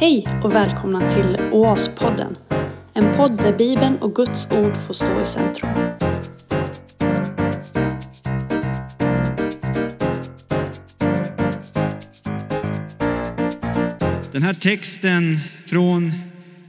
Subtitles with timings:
[0.00, 2.36] Hej och välkomna till Oaspodden.
[2.94, 5.70] En podd där Bibeln och Guds ord får stå i centrum.
[14.32, 16.12] Den här texten från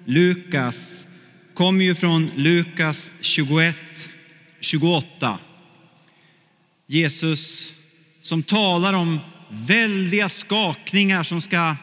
[0.05, 1.07] Lukas
[1.53, 3.75] kommer ju från Lukas 21,
[4.59, 5.39] 28.
[6.87, 7.73] Jesus
[8.21, 9.19] som talar om
[9.49, 11.75] väldiga skakningar som ska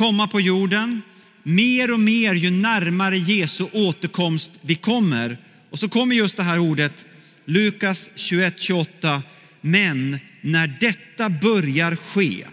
[0.00, 1.02] komma på jorden.
[1.42, 5.38] Mer och mer ju närmare Jesu återkomst vi kommer.
[5.70, 7.04] Och så kommer just det här ordet,
[7.44, 9.22] Lukas 21, 28.
[9.60, 12.46] Men när detta börjar ske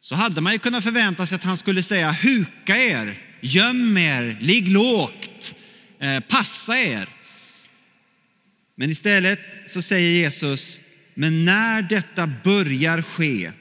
[0.00, 4.38] så hade man ju kunnat förvänta sig att han skulle säga huka er, göm er,
[4.40, 5.54] ligg lågt,
[6.00, 7.08] eh, passa er.
[8.74, 10.80] Men istället så säger Jesus,
[11.14, 13.52] men när detta börjar ske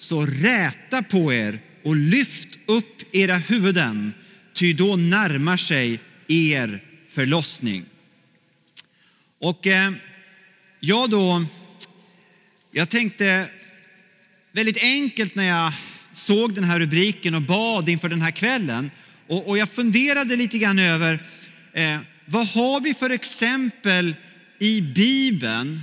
[0.00, 4.14] så räta på er och lyft upp era huvuden,
[4.54, 7.84] ty då närmar sig er förlossning.
[9.40, 9.92] Och eh,
[10.80, 11.44] jag då,
[12.70, 13.48] jag tänkte
[14.52, 15.72] väldigt enkelt när jag
[16.12, 18.90] såg den här rubriken och bad inför den här kvällen.
[19.26, 21.22] Och, och jag funderade lite grann över
[21.72, 24.14] eh, vad har vi för exempel
[24.58, 25.80] i Bibeln,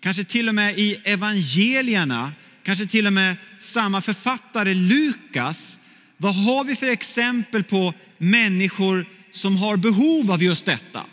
[0.00, 2.32] kanske till och med i evangelierna,
[2.62, 5.78] kanske till och med samma författare Lukas.
[6.16, 11.04] Vad har vi för exempel på människor som har behov av just detta?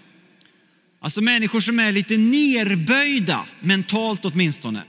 [1.02, 4.84] Alltså människor som är lite nerböjda, mentalt åtminstone.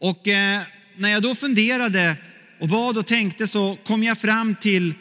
[0.00, 0.62] Och eh,
[0.96, 2.16] när jag då funderade
[2.60, 4.94] och bad och tänkte så kom jag fram till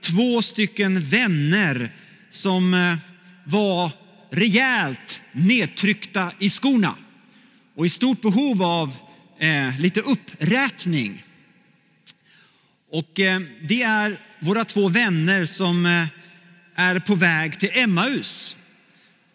[0.00, 1.92] två stycken vänner
[2.30, 2.96] som eh,
[3.44, 3.90] var
[4.30, 6.94] rejält nedtryckta i skorna
[7.76, 8.96] och i stort behov av
[9.40, 11.24] eh, lite upprätning.
[12.90, 16.06] Och eh, det är våra två vänner som eh,
[16.74, 18.56] är på väg till Emmaus.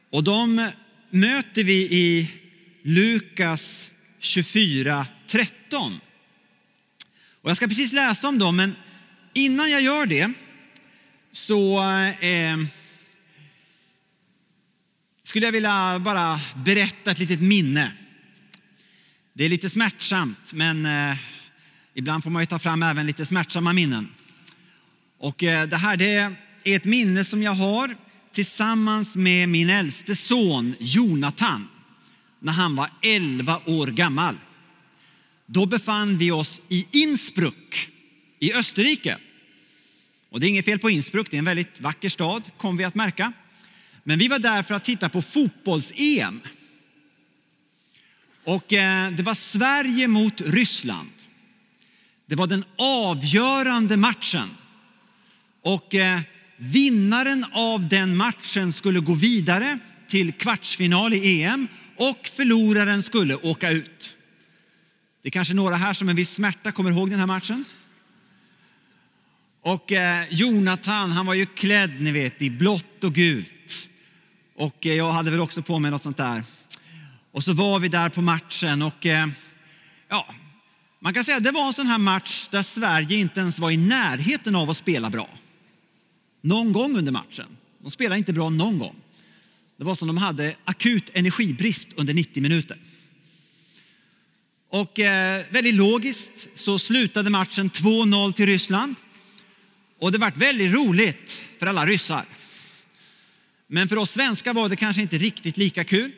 [0.09, 0.71] Och de
[1.09, 2.31] möter vi i
[2.83, 5.99] Lukas 24, 13.
[7.41, 8.75] Och jag ska precis läsa om dem, men
[9.33, 10.31] innan jag gör det
[11.31, 11.79] så
[12.19, 12.57] eh,
[15.23, 17.91] skulle jag vilja bara berätta ett litet minne.
[19.37, 21.17] Det är lite smärtsamt, men eh,
[21.93, 24.09] ibland får man ju ta fram även lite smärtsamma minnen.
[25.19, 27.97] Och eh, det här det är ett minne som jag har
[28.31, 31.67] tillsammans med min äldste son Jonathan
[32.39, 34.35] när han var 11 år gammal.
[35.45, 37.89] Då befann vi oss i Innsbruck
[38.39, 39.17] i Österrike.
[40.29, 42.83] Och det är inget fel på Innsbruck, det är en väldigt vacker stad, kom vi
[42.83, 43.33] att märka.
[44.03, 46.41] Men vi var där för att titta på fotbolls-EM.
[48.45, 51.09] Och eh, det var Sverige mot Ryssland.
[52.25, 54.49] Det var den avgörande matchen.
[55.63, 56.19] Och eh,
[56.57, 61.67] vinnaren av den matchen skulle gå vidare till kvartsfinal i EM
[61.97, 64.17] och förloraren skulle åka ut.
[65.21, 67.65] Det är kanske några här som med viss smärta kommer ihåg den här matchen.
[69.61, 73.89] Och eh, Jonathan, han var ju klädd ni vet i blått och gult.
[74.55, 76.43] Och jag hade väl också på mig något sånt där.
[77.35, 79.27] Och så var vi där på matchen och eh,
[80.09, 80.27] ja,
[80.99, 83.71] man kan säga att det var en sån här match där Sverige inte ens var
[83.71, 85.29] i närheten av att spela bra.
[86.41, 87.45] Någon gång under matchen.
[87.81, 88.95] De spelade inte bra någon gång.
[89.77, 92.77] Det var som de hade akut energibrist under 90 minuter.
[94.69, 98.95] Och eh, väldigt logiskt så slutade matchen 2-0 till Ryssland.
[99.99, 102.25] Och det vart väldigt roligt för alla ryssar.
[103.67, 106.11] Men för oss svenskar var det kanske inte riktigt lika kul.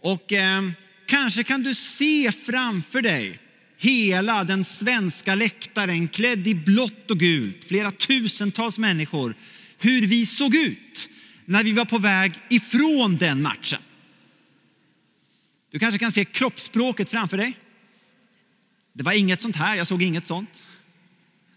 [0.00, 0.70] Och eh,
[1.06, 3.38] kanske kan du se framför dig
[3.78, 9.34] hela den svenska läktaren klädd i blått och gult, flera tusentals människor,
[9.78, 11.10] hur vi såg ut
[11.44, 13.80] när vi var på väg ifrån den matchen.
[15.70, 17.56] Du kanske kan se kroppsspråket framför dig.
[18.92, 20.62] Det var inget sånt här, jag såg inget sånt.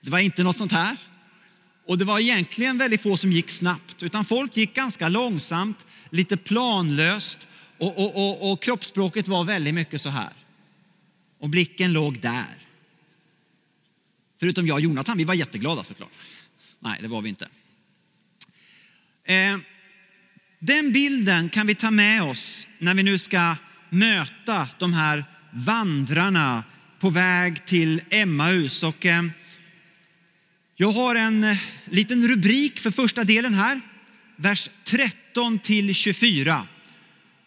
[0.02, 0.98] Det var inte något sånt här.
[1.88, 6.38] Och det var egentligen väldigt få som gick snabbt, utan folk gick ganska långsamt, lite
[6.38, 7.48] planlöst
[7.82, 10.34] och, och, och, och kroppsspråket var väldigt mycket så här.
[11.40, 12.56] Och blicken låg där.
[14.40, 16.12] Förutom jag och Jonathan, vi var jätteglada såklart.
[16.80, 17.48] Nej, det var vi inte.
[19.24, 19.58] Eh,
[20.60, 23.56] den bilden kan vi ta med oss när vi nu ska
[23.90, 26.64] möta de här vandrarna
[27.00, 28.84] på väg till Emmaus.
[28.84, 29.24] Och, eh,
[30.76, 33.82] jag har en eh, liten rubrik för första delen här.
[34.36, 36.68] Vers 13 till 24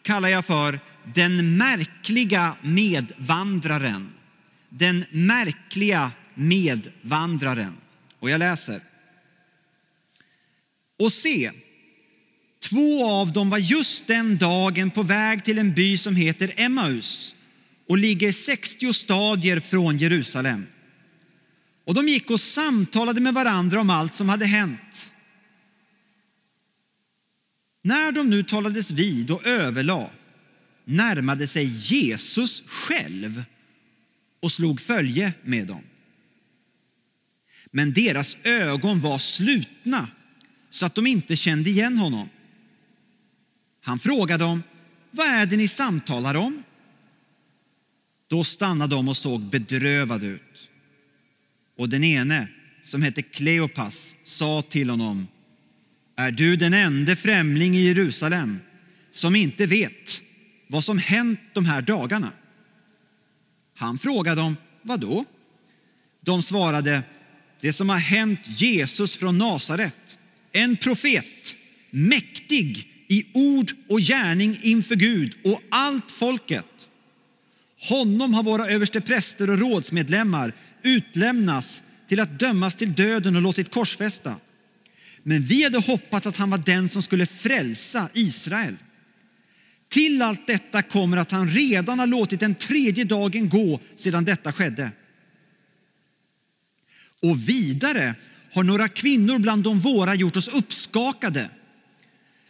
[0.04, 0.80] kallar jag för
[1.14, 4.12] den märkliga medvandraren.
[4.68, 7.76] Den märkliga medvandraren.
[8.20, 8.80] Och jag läser.
[10.98, 11.50] Och se,
[12.62, 17.34] två av dem var just den dagen på väg till en by som heter Emmaus
[17.88, 20.66] och ligger 60 stadier från Jerusalem.
[21.86, 25.13] Och de gick och samtalade med varandra om allt som hade hänt.
[27.86, 30.10] När de nu talades vid och överlade
[30.84, 33.44] närmade sig Jesus själv
[34.40, 35.82] och slog följe med dem.
[37.70, 40.08] Men deras ögon var slutna
[40.70, 42.28] så att de inte kände igen honom.
[43.80, 44.62] Han frågade dem,
[45.10, 46.62] vad är det ni samtalar om?
[48.28, 50.68] Då stannade de och såg bedrövade ut.
[51.78, 52.48] Och den ene,
[52.82, 55.26] som hette Kleopas, sa till honom,
[56.16, 58.58] är du den enda främling i Jerusalem
[59.10, 60.22] som inte vet
[60.68, 62.32] vad som hänt de här dagarna?
[63.76, 65.24] Han frågade dem, vad då?
[66.20, 67.02] De svarade,
[67.60, 70.18] det som har hänt Jesus från Nasaret,
[70.52, 71.56] en profet,
[71.90, 76.66] mäktig i ord och gärning inför Gud och allt folket.
[77.88, 80.52] Honom har våra överste präster och rådsmedlemmar
[80.82, 84.36] utlämnats till att dömas till döden och låtit korsfästa.
[85.26, 88.76] Men vi hade hoppats att han var den som skulle frälsa Israel.
[89.88, 94.52] Till allt detta kommer att han redan har låtit den tredje dagen gå sedan detta
[94.52, 94.90] skedde.
[97.22, 98.14] Och vidare
[98.52, 101.50] har några kvinnor bland de våra gjort oss uppskakade.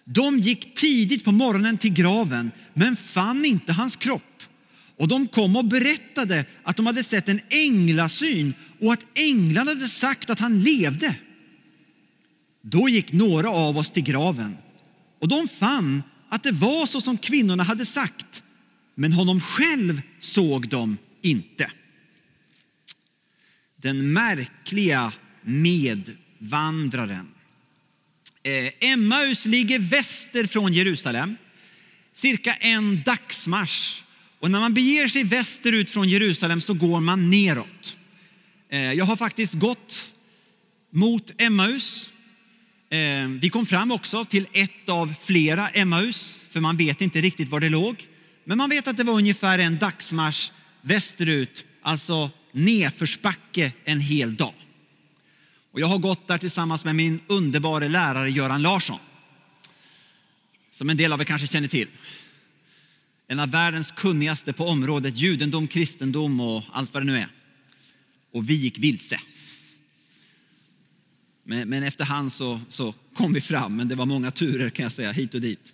[0.04, 4.42] De gick tidigt på morgonen till graven men fann inte hans kropp.
[4.96, 9.88] Och de kom och berättade att de hade sett en änglasyn och att änglarna hade
[9.88, 11.14] sagt att han levde.
[12.66, 14.56] Då gick några av oss till graven
[15.20, 18.43] och de fann att det var så som kvinnorna hade sagt,
[18.94, 21.70] men honom själv såg de inte.
[23.76, 25.12] Den märkliga
[25.43, 27.28] medvandraren.
[28.43, 31.37] Eh, Emmaus ligger väster från Jerusalem,
[32.12, 34.02] cirka en dagsmarsch.
[34.40, 37.96] Och när man beger sig västerut från Jerusalem så går man neråt.
[38.69, 40.14] Eh, jag har faktiskt gått
[40.90, 42.13] mot Emmaus
[42.94, 47.49] Eh, vi kom fram också till ett av flera Emmaus, för man vet inte riktigt
[47.49, 48.06] var det låg.
[48.44, 54.55] Men man vet att det var ungefär en dagsmarsch västerut, alltså nedförsbacke en hel dag.
[55.73, 58.99] Och jag har gått där tillsammans med min underbara lärare Göran Larsson.
[60.73, 61.88] Som en del av er kanske känner till.
[63.29, 67.29] En av världens kunnigaste på området judendom, kristendom och allt vad det nu är.
[68.32, 69.20] Och vi gick vilse.
[71.44, 74.93] Men, men efterhand så, så kom vi fram, men det var många turer kan jag
[74.93, 75.73] säga, hit och dit.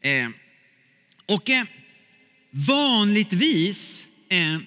[0.00, 0.28] Eh,
[1.26, 1.64] och eh,
[2.50, 4.58] vanligtvis eh,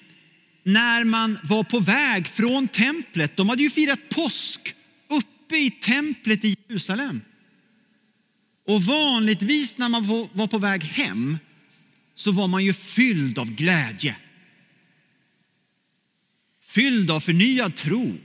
[0.62, 4.74] när man var på väg från templet, de hade ju firat påsk
[5.10, 7.20] uppe i templet i Jerusalem.
[8.66, 11.38] Och vanligtvis när man var på väg hem
[12.14, 14.16] så var man ju fylld av glädje.
[16.62, 18.16] Fylld av förnyad tro.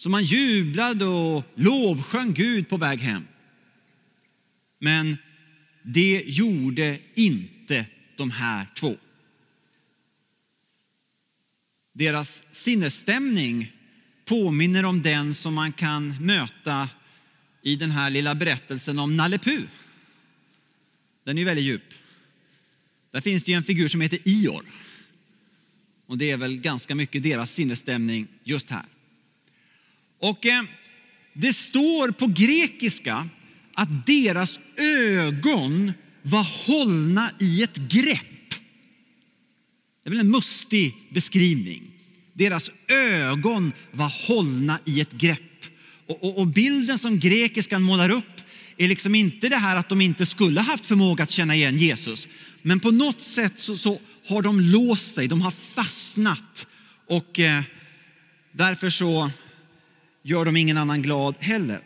[0.00, 3.26] Så man jublade och lovsjöng Gud på väg hem.
[4.78, 5.16] Men
[5.82, 7.86] det gjorde inte
[8.16, 8.96] de här två.
[11.92, 13.72] Deras sinnesstämning
[14.24, 16.88] påminner om den som man kan möta
[17.62, 19.62] i den här lilla berättelsen om Nalle Puh.
[21.24, 21.94] Den är väldigt djup.
[23.10, 24.64] Där finns det en figur som heter Ior.
[26.06, 28.84] Och det är väl ganska mycket deras sinnesstämning just här.
[30.20, 30.62] Och eh,
[31.32, 33.28] det står på grekiska
[33.74, 38.50] att deras ögon var hållna i ett grepp.
[40.02, 41.82] Det är väl en mustig beskrivning.
[42.32, 45.40] Deras ögon var hållna i ett grepp.
[46.06, 48.40] Och, och, och, bilden som grekiskan målar upp
[48.76, 52.28] är liksom inte det här att de inte skulle haft förmåga att känna igen Jesus.
[52.62, 56.66] Men på något sätt så, så har de låst sig, de har fastnat.
[57.08, 57.62] Och eh,
[58.52, 59.30] därför så
[60.22, 61.80] gör de ingen annan glad heller.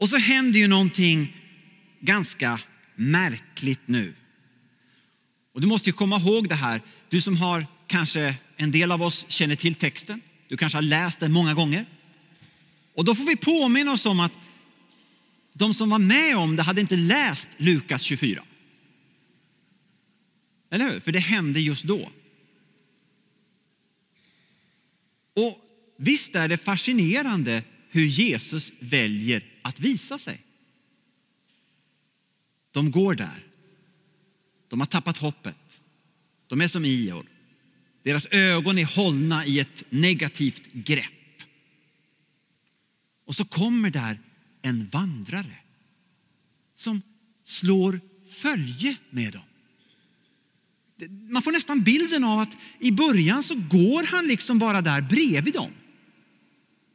[0.00, 1.36] Och så händer ju någonting
[2.00, 2.60] ganska
[2.94, 4.14] märkligt nu.
[5.54, 9.02] Och du måste ju komma ihåg det här, du som har kanske en del av
[9.02, 11.86] oss känner till texten, du kanske har läst den många gånger.
[12.94, 14.32] Och då får vi påminna oss om att
[15.52, 18.44] de som var med om det hade inte läst Lukas 24.
[20.70, 21.00] Eller hur?
[21.00, 22.10] För det hände just då.
[25.36, 25.63] Och
[25.96, 30.40] visst är det fascinerande hur Jesus väljer att visa sig.
[32.70, 33.46] De går där.
[34.68, 35.80] De har tappat hoppet.
[36.46, 37.26] De är som Ior.
[38.02, 41.42] Deras ögon är hållna i ett negativt grepp.
[43.24, 44.18] Och så kommer där
[44.62, 45.58] en vandrare
[46.74, 47.02] som
[47.44, 49.42] slår följe med dem.
[51.30, 55.54] Man får nästan bilden av att i början så går han liksom bara där bredvid
[55.54, 55.72] dem.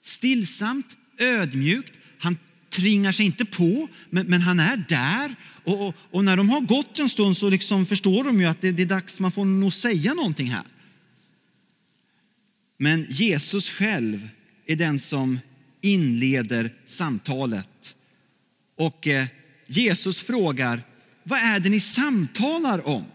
[0.10, 1.94] Stillsamt, ödmjukt.
[2.20, 2.38] Han
[2.70, 5.36] tringar sig inte på, men, men han är där.
[5.64, 8.62] Och, och, och, när de har gått en stund så liksom förstår de ju att
[8.62, 10.64] det, det är dags, man får nog säga någonting här.
[12.78, 14.30] Men Jesus själv
[14.66, 15.40] är den som
[15.82, 17.96] inleder samtalet.
[18.78, 19.26] Och eh,
[19.68, 20.82] Jesus frågar,
[21.24, 23.06] vad är det ni samtalar om?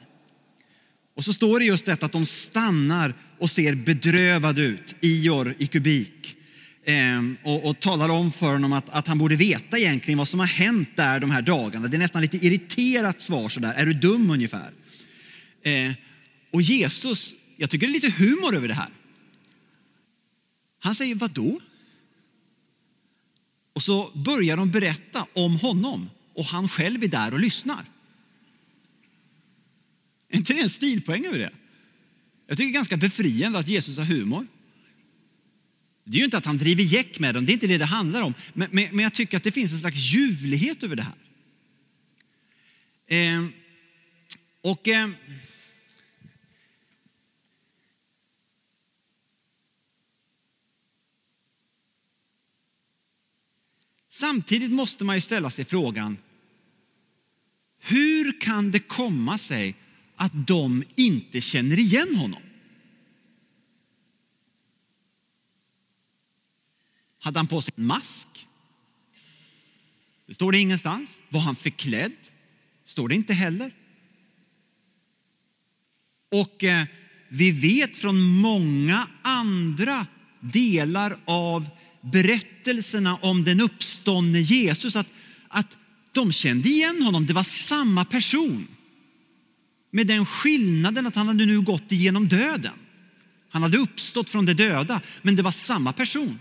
[1.16, 5.66] Och så står det just detta att de stannar och ser bedrövade ut, Ior i
[5.66, 6.23] kubik.
[6.86, 10.40] Ehm, och, och, talar om för honom att, att, han borde veta egentligen vad som
[10.40, 11.88] har hänt där de här dagarna.
[11.88, 14.72] Det är nästan lite irriterat svar sådär, är du dum ungefär?
[15.62, 15.92] Eh,
[16.50, 18.88] och Jesus, jag tycker det är lite humor över det här.
[20.78, 21.60] Han säger vad då?
[23.72, 27.84] Och så börjar de berätta om honom och han själv är där och lyssnar.
[30.28, 31.50] Är inte det en stilpoäng över det?
[32.46, 34.46] Jag tycker det är ganska befriande att Jesus har humor.
[36.04, 37.84] Det är ju inte att han driver gäck med dem, det är inte det det
[37.84, 38.34] handlar om.
[38.52, 41.14] Men, men, men jag tycker att det finns en slags ljuvlighet över det här.
[43.06, 43.46] Eh,
[44.60, 44.88] och...
[44.88, 45.08] Eh,
[54.08, 56.16] Samtidigt måste man ju ställa sig frågan,
[57.78, 59.74] hur kan det komma sig
[60.16, 62.42] att de inte känner igen honom?
[67.24, 68.28] Hade han på sig en mask?
[70.26, 71.20] Det står det ingenstans.
[71.28, 72.12] Var han förklädd?
[72.84, 73.74] står det inte heller.
[76.32, 76.84] Och eh,
[77.28, 80.06] vi vet från många andra
[80.40, 81.68] delar av
[82.00, 85.06] berättelserna om den uppståndne Jesus att,
[85.48, 85.76] att
[86.12, 87.26] de kände igen honom.
[87.26, 88.66] Det var samma person.
[89.90, 92.74] Med den skillnaden att han hade nu gått igenom döden.
[93.50, 96.38] Han hade uppstått från de döda, men det var samma person.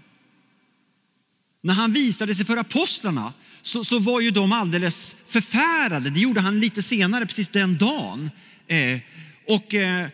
[1.64, 6.10] När han visade sig för apostlarna så, så var ju de alldeles förfärade.
[6.10, 8.30] Det gjorde han lite senare, precis den dagen.
[8.68, 9.00] Eh,
[9.48, 10.08] och eh,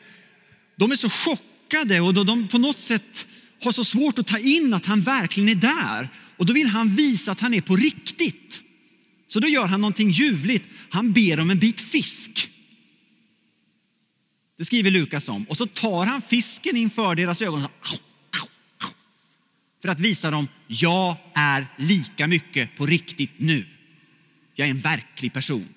[0.76, 3.28] de är så chockade och de på något sätt
[3.64, 6.10] har så svårt att ta in att han verkligen är där.
[6.38, 8.64] Och då vill han visa att han är på riktigt.
[9.28, 10.70] Så då gör han någonting ljuvligt.
[10.90, 12.52] Han ber om en bit fisk.
[14.58, 15.44] Det skriver Lukas om.
[15.44, 17.68] Och så tar han fisken inför deras ögon.
[19.82, 23.66] För att visa dem, jag är lika mycket på riktigt nu.
[24.56, 25.68] Jag är en verklig person.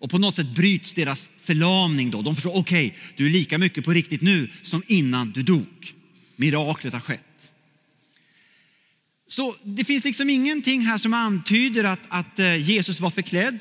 [0.00, 2.22] Och på något sätt bryts deras förlamning då.
[2.22, 5.94] De förstår, okej, okay, du är lika mycket på riktigt nu som innan du dog.
[6.36, 7.52] Miraklet har skett.
[9.26, 13.58] Så det finns liksom ingenting här som antyder att, att eh, Jesus var förklädd.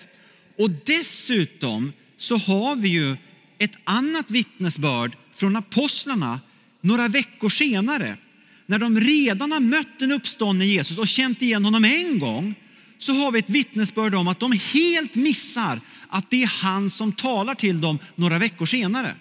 [0.58, 3.18] Och dessutom så har vi ju
[3.58, 6.40] ett annat vittnesbörd från apostlarna
[6.82, 8.18] några veckor senare.
[8.66, 12.56] När de redan har mött den uppståndne Jesus och känt igen honom en gång
[12.98, 17.12] så har vi ett vittnesbörd om att de helt missar att det är han som
[17.12, 19.16] talar till dem några veckor senare.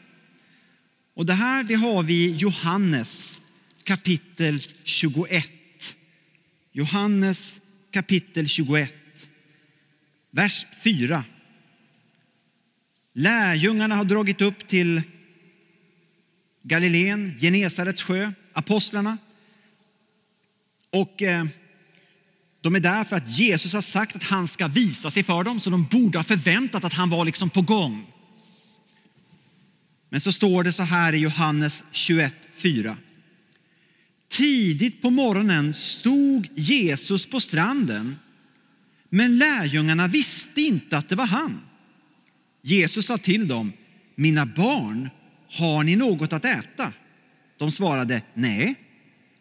[1.14, 3.40] Och det här det har vi i Johannes
[3.84, 5.50] kapitel 21.
[6.72, 8.94] Johannes kapitel 21,
[10.30, 11.24] vers 4.
[13.14, 15.02] Lärjungarna har dragit upp till
[16.62, 19.18] Galileen, Genesarets sjö, apostlarna.
[20.92, 21.44] Och eh,
[22.60, 25.60] de är där för att Jesus har sagt att han ska visa sig för dem,
[25.60, 28.06] så de borde ha förväntat att han var liksom på gång.
[30.08, 32.96] Men så står det så här i Johannes 21.4.
[34.28, 38.16] Tidigt på morgonen stod Jesus på stranden,
[39.08, 41.60] men lärjungarna visste inte att det var han.
[42.62, 43.72] Jesus sa till dem,
[44.14, 45.10] mina barn,
[45.50, 46.92] har ni något att äta?
[47.58, 48.74] De svarade, nej.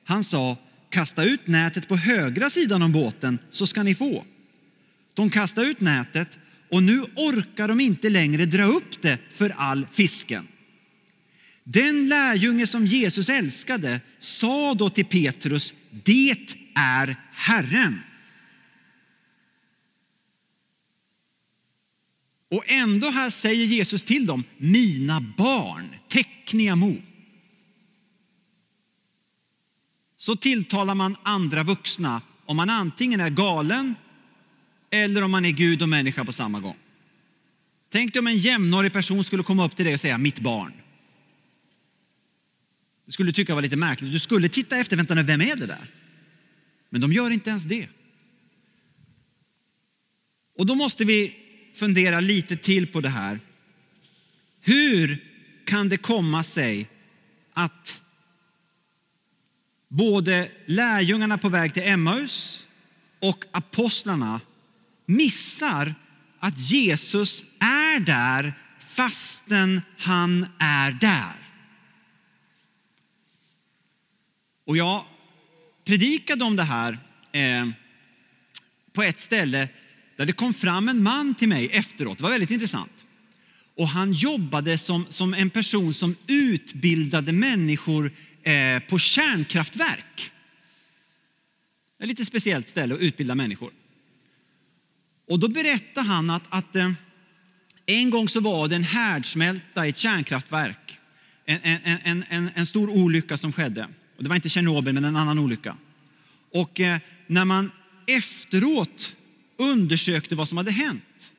[0.06, 0.58] Han sa,
[0.90, 4.26] kasta ut nätet på högra sidan om båten så ska ni få.
[5.14, 6.38] De kastade ut nätet
[6.70, 10.48] och nu orkar de inte längre dra upp det för all fisken.
[11.64, 16.36] Den lärjunge som Jesus älskade sa då till Petrus, det
[16.76, 18.00] är Herren.
[22.52, 26.96] Och ändå här säger Jesus till dem, mina barn, tekniamo.
[30.20, 33.96] Så tilltalar man andra vuxna om man antingen är galen
[34.92, 36.76] eller om man är Gud och människa på samma gång.
[37.92, 40.74] Tänk dig om en jämnårig person skulle komma upp till dig och säga mitt barn.
[43.06, 44.12] Det skulle du tycka var lite märkligt.
[44.12, 45.92] Du skulle titta efter, vänta nu, vem är det där?
[46.90, 47.88] Men de gör inte ens det.
[50.58, 51.36] Och då måste vi
[51.76, 53.40] fundera lite till på det här.
[54.62, 55.26] Hur
[55.66, 56.90] kan det komma sig
[57.54, 58.02] att
[59.90, 62.66] både lärjungarna på väg till Emmaus
[63.20, 64.42] och apostlarna
[65.06, 65.96] missar
[66.40, 71.36] att Jesus är där fastän han är där.
[74.66, 75.06] Och jag
[75.86, 77.00] predikade om det här
[77.32, 77.70] eh,
[78.94, 79.70] på ett ställe
[80.16, 82.18] där det kom fram en man till mig efteråt.
[82.18, 83.06] Det var väldigt intressant.
[83.78, 88.12] Och han jobbade som, som en person som utbildade människor
[88.44, 90.32] Eh, på kärnkraftverk.
[92.00, 93.72] Ett lite speciellt ställe att utbilda människor.
[95.28, 96.92] Och då berättade han att, att eh,
[97.86, 101.00] en gång så var det en härdsmälta i ett kärnkraftverk.
[101.46, 103.88] En, en, en, en, en stor olycka som skedde.
[104.18, 105.78] Och det var inte Tjernobyl, men en annan olycka.
[106.54, 107.72] Och eh, när man
[108.08, 109.16] efteråt
[109.58, 111.34] undersökte vad som hade hänt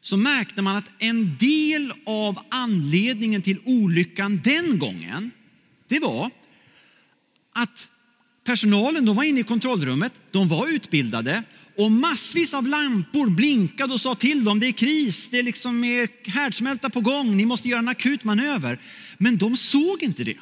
[0.00, 5.30] så märkte man att en del av anledningen till olyckan den gången,
[5.90, 6.30] det var
[7.52, 7.90] att
[8.44, 11.42] personalen de var inne i kontrollrummet, de var utbildade
[11.76, 15.84] och massvis av lampor blinkade och sa till dem, det är kris, det är liksom
[15.84, 18.80] är härdsmälta på gång, ni måste göra en akut manöver.
[19.18, 20.38] Men de såg inte det.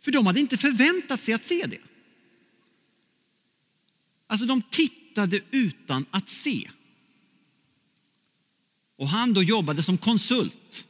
[0.00, 1.80] För de hade inte förväntat sig att se det.
[4.26, 6.70] Alltså de tittade utan att se.
[8.98, 10.87] Och han då jobbade som konsult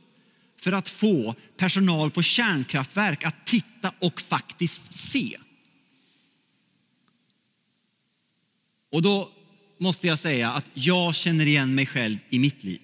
[0.58, 5.38] för att få personal på kärnkraftverk att titta och faktiskt se.
[8.90, 9.32] Och då
[9.78, 12.80] måste jag säga att jag känner igen mig själv i mitt liv.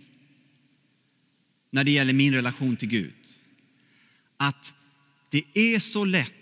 [1.71, 3.15] När det gäller min relation till Gud.
[4.37, 4.75] Att
[5.31, 6.33] det är så lätt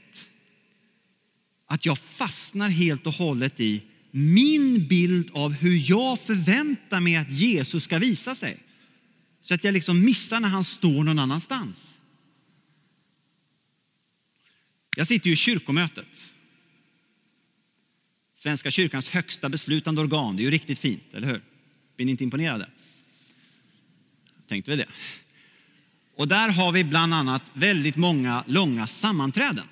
[1.67, 7.33] att jag fastnar helt och hållet i min bild av hur jag förväntar mig att
[7.33, 8.59] Jesus ska visa sig.
[9.43, 11.99] Så att jag liksom missar när han står någon annanstans.
[14.97, 16.33] Jag sitter ju i kyrkomötet.
[18.35, 20.37] Svenska kyrkans högsta beslutande organ.
[20.37, 21.43] Det är ju riktigt fint, eller hur?
[21.97, 22.69] Blir ni inte imponerade?
[24.49, 24.89] Tänkte väl det.
[26.17, 29.69] Och där har vi bland annat väldigt många långa sammanträden.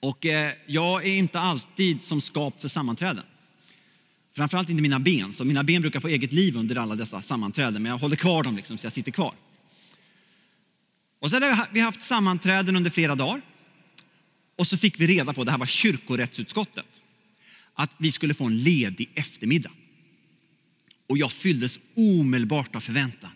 [0.00, 3.24] Och eh, jag är inte alltid som skapt för sammanträden.
[4.34, 7.82] Framförallt inte mina ben, så mina ben brukar få eget liv under alla dessa sammanträden,
[7.82, 9.34] men jag håller kvar dem liksom, så jag sitter kvar.
[11.20, 13.42] Och så hade vi haft sammanträden under flera dagar.
[14.58, 17.00] Och så fick vi reda på, det här var kyrkorättsutskottet,
[17.74, 19.70] att vi skulle få en ledig eftermiddag.
[21.08, 23.30] Och jag fylldes omedelbart av förväntan.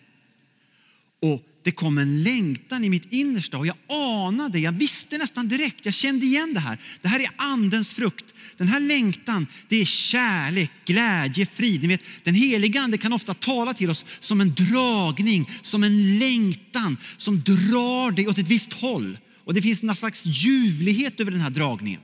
[1.21, 5.85] Och det kom en längtan i mitt innersta och jag anade, jag visste nästan direkt,
[5.85, 6.77] jag kände igen det här.
[7.01, 8.25] Det här är andens frukt.
[8.57, 11.81] Den här längtan, det är kärlek, glädje, frid.
[11.81, 16.19] Ni vet, den heliga ande kan ofta tala till oss som en dragning, som en
[16.19, 19.17] längtan som drar dig åt ett visst håll.
[19.43, 22.01] Och det finns någon slags ljuvlighet över den här dragningen.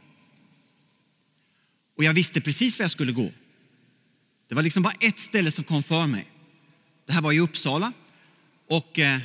[1.98, 3.32] Och jag visste precis var jag skulle gå.
[4.50, 6.28] Det var liksom bara ett ställe som kom för mig.
[7.08, 7.94] Det här var i Uppsala
[8.70, 9.20] och eh,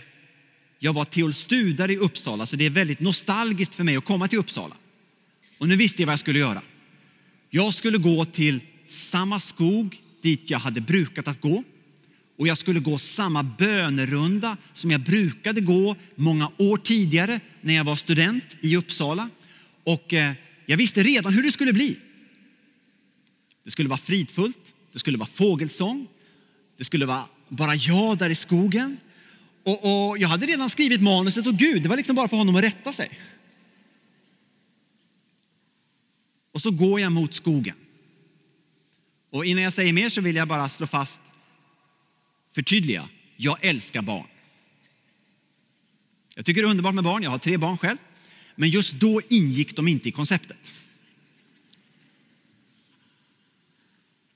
[0.78, 4.38] jag var teolstudare i Uppsala så det är väldigt nostalgiskt för mig att komma till
[4.38, 4.76] Uppsala.
[5.58, 6.62] Och nu visste jag vad jag skulle göra.
[7.50, 11.64] Jag skulle gå till samma skog dit jag hade brukat att gå
[12.38, 17.84] och jag skulle gå samma bönerunda som jag brukade gå många år tidigare när jag
[17.84, 19.30] var student i Uppsala.
[19.84, 20.32] Och eh,
[20.66, 21.96] jag visste redan hur det skulle bli.
[23.64, 26.06] Det skulle vara fridfullt, det skulle vara fågelsång,
[26.78, 28.96] det skulle vara bara jag där i skogen.
[29.68, 32.57] Och, och jag hade redan skrivit manuset och Gud, det var liksom bara för honom
[32.57, 33.11] att rätta sig.
[36.52, 37.76] Och så går jag mot skogen.
[39.31, 41.20] Och innan jag säger mer så vill jag bara slå fast,
[42.54, 44.26] förtydliga, jag älskar barn.
[46.35, 47.98] Jag tycker det är underbart med barn, jag har tre barn själv.
[48.54, 50.72] Men just då ingick de inte i konceptet.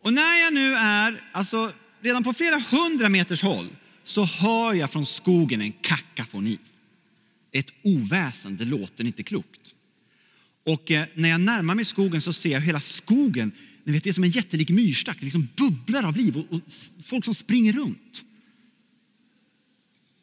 [0.01, 3.71] Och när jag nu är, alltså redan på flera hundra meters håll,
[4.05, 6.59] så hör jag från skogen en kakafoni.
[7.53, 9.75] Ett oväsen, det låter inte klokt.
[10.67, 13.53] Och eh, när jag närmar mig skogen så ser jag hela skogen,
[13.85, 16.61] ni vet det är som en jättelik myrstack, det liksom bubblar av liv och, och
[17.07, 18.25] folk som springer runt.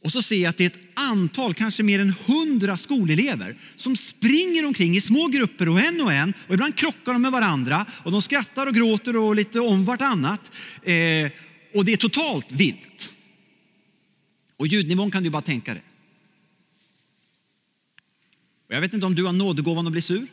[0.04, 3.96] Och så ser jag att det är ett antal, kanske mer än hundra skolelever som
[3.96, 7.86] springer omkring i små grupper och en och en och ibland krockar de med varandra
[8.04, 10.52] och de skrattar och gråter och lite om vartannat.
[10.84, 11.32] Eh,
[11.74, 13.14] och det är totalt vilt.
[14.60, 15.84] Och ljudnivån kan du bara tänka dig.
[18.68, 20.28] Och jag vet inte om du har nådegåvan att bli sur.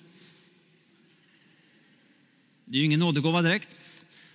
[2.65, 3.77] Det är ju ingen nådegåva direkt.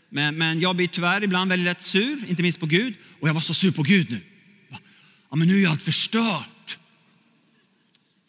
[0.09, 2.93] Men, men jag blir tyvärr ibland väldigt lätt sur, inte minst på Gud.
[3.19, 4.21] Och jag var så sur på Gud nu.
[5.29, 6.79] Ja, men nu är allt förstört.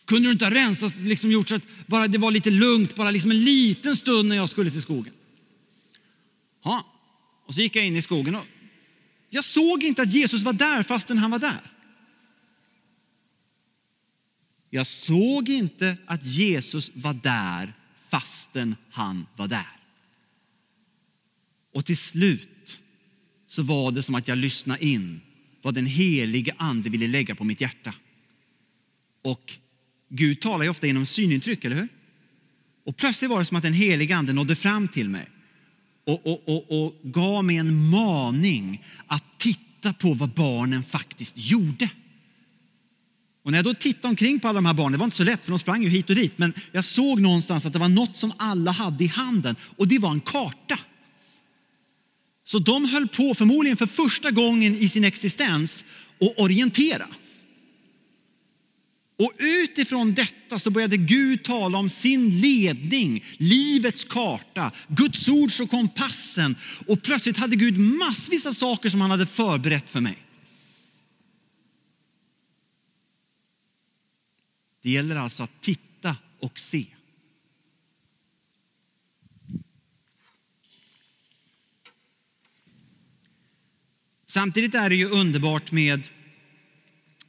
[0.04, 3.10] Kunde du inte ha rensat, liksom gjort så att bara det var lite lugnt, bara
[3.10, 5.12] liksom en liten stund när jag skulle till skogen?
[6.64, 6.86] Ja,
[7.46, 8.46] och så gick jag in i skogen och
[9.34, 11.60] jag såg inte att Jesus var där fastän han var där.
[14.70, 17.74] Jag såg inte att Jesus var där
[18.08, 19.76] fastän han var där.
[21.74, 22.82] Och till slut
[23.46, 25.20] så var det som att jag lyssnade in
[25.62, 27.94] vad den helige ande ville lägga på mitt hjärta.
[29.22, 29.52] Och
[30.08, 31.88] Gud talar ju ofta genom synintryck, eller hur?
[32.84, 35.28] Och plötsligt var det som att den helige ande nådde fram till mig
[36.06, 41.90] och, och, och, och gav mig en maning att titta på vad barnen faktiskt gjorde.
[43.44, 45.24] Och när jag då tittade omkring på alla de här barnen, det var inte så
[45.24, 47.88] lätt för de sprang ju hit och dit, men jag såg någonstans att det var
[47.88, 50.78] något som alla hade i handen och det var en karta.
[52.44, 55.84] Så de höll på, förmodligen för första gången i sin existens,
[56.20, 57.06] att orientera.
[59.22, 65.70] Och utifrån detta så började Gud tala om sin ledning, livets karta, Guds ord och
[65.70, 66.56] kompassen.
[66.86, 70.18] Och plötsligt hade Gud massvis av saker som han hade förberett för mig.
[74.82, 76.86] Det gäller alltså att titta och se.
[84.26, 86.08] Samtidigt är det ju underbart med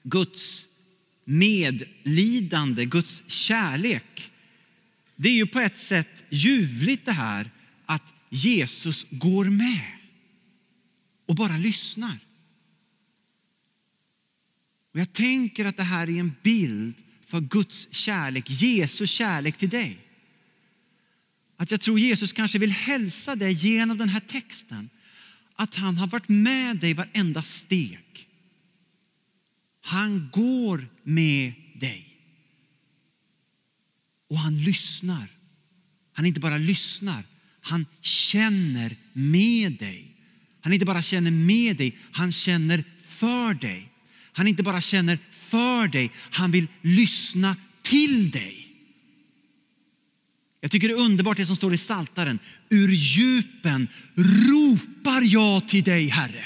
[0.03, 0.67] Guds
[1.26, 4.32] medlidande, Guds kärlek.
[5.16, 7.52] Det är ju på ett sätt ljuvligt det här
[7.86, 9.86] att Jesus går med
[11.28, 12.20] och bara lyssnar.
[14.94, 16.94] Och jag tänker att det här är en bild
[17.26, 20.00] för Guds kärlek, Jesus kärlek till dig.
[21.58, 24.90] Att jag tror Jesus kanske vill hälsa dig genom den här texten.
[25.56, 28.00] Att han har varit med dig varenda steg.
[29.84, 32.10] Han går med dig.
[34.30, 35.28] Och han lyssnar.
[36.13, 37.24] Han inte bara lyssnar,
[37.62, 40.15] han känner med dig.
[40.62, 43.89] Han inte bara känner med dig, han känner för dig.
[44.34, 48.69] Han inte bara känner för dig, han vill lyssna till dig.
[50.62, 52.39] Jag tycker det är underbart det som står i Saltaren.
[52.69, 56.46] Ur djupen ropar jag till dig, Herre.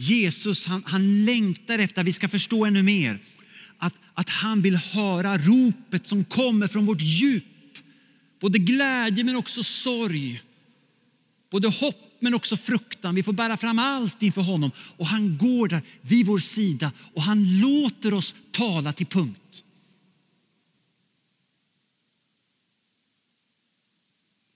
[0.00, 3.20] Jesus han, han längtar efter att vi ska förstå ännu mer
[3.78, 7.44] att, att han vill höra ropet som kommer från vårt djup.
[8.40, 10.42] Både glädje men också sorg.
[11.50, 13.14] Både hopp men också fruktan.
[13.14, 17.22] Vi får bära fram allt inför honom och han går där vid vår sida och
[17.22, 19.64] han låter oss tala till punkt.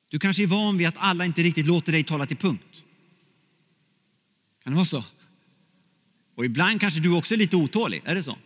[0.09, 2.83] Du kanske är van vid att alla inte riktigt låter dig tala till punkt.
[4.65, 5.05] Kan det vara så?
[6.35, 8.39] Och ibland kanske du också är lite otålig, är det så?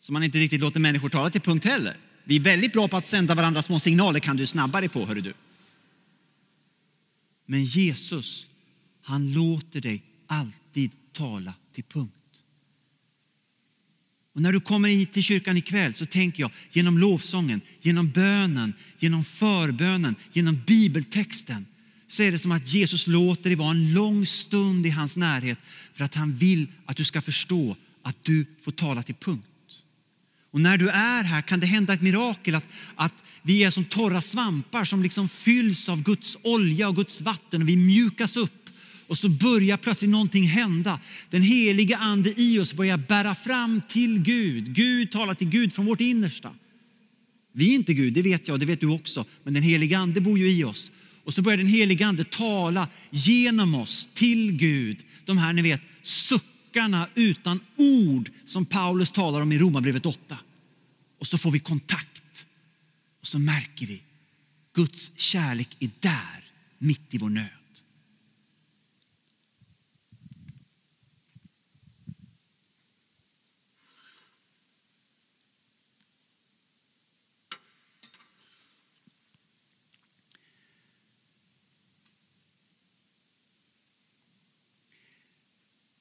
[0.00, 1.96] Så man inte riktigt låter människor tala till punkt heller.
[2.24, 5.20] Vi är väldigt bra på att sända varandra små signaler, kan du snabbare på, hörru
[5.20, 5.34] du.
[7.46, 8.46] Men Jesus,
[9.02, 12.12] han låter dig alltid tala till punkt.
[14.34, 18.74] Och när du kommer hit till kyrkan ikväll så tänker jag genom lovsången, genom bönen,
[18.98, 21.66] genom förbönen, genom bibeltexten
[22.16, 25.58] så är det som att Jesus låter dig vara en lång stund i hans närhet
[25.94, 29.46] för att han vill att du ska förstå att du får tala till punkt.
[30.50, 33.84] Och när du är här kan det hända ett mirakel att, att vi är som
[33.84, 38.70] torra svampar som liksom fylls av Guds olja och Guds vatten och vi mjukas upp.
[39.06, 41.00] Och så börjar plötsligt någonting hända.
[41.30, 44.74] Den heliga ande i oss börjar bära fram till Gud.
[44.74, 46.54] Gud talar till Gud från vårt innersta.
[47.52, 49.24] Vi är inte Gud, det vet jag, det vet du också.
[49.44, 50.90] Men den heliga ande bor ju i oss.
[51.26, 55.04] Och så börjar den helige ande tala genom oss till Gud.
[55.24, 60.38] De här ni vet suckarna utan ord som Paulus talar om i Romarbrevet 8.
[61.20, 62.46] Och så får vi kontakt.
[63.20, 64.02] Och så märker vi
[64.74, 66.44] Guds kärlek är där,
[66.78, 67.65] mitt i vår nöd.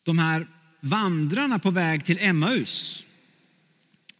[0.05, 0.47] De här
[0.81, 3.03] vandrarna på väg till Emmaus,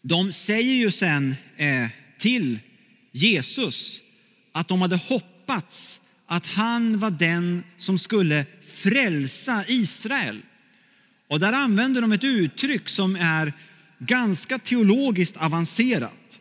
[0.01, 1.87] de säger ju sen eh,
[2.19, 2.59] till
[3.11, 4.01] Jesus
[4.51, 10.41] att de hade hoppats att han var den som skulle frälsa Israel.
[11.29, 13.53] Och där använder de ett uttryck som är
[13.99, 16.39] ganska teologiskt avancerat.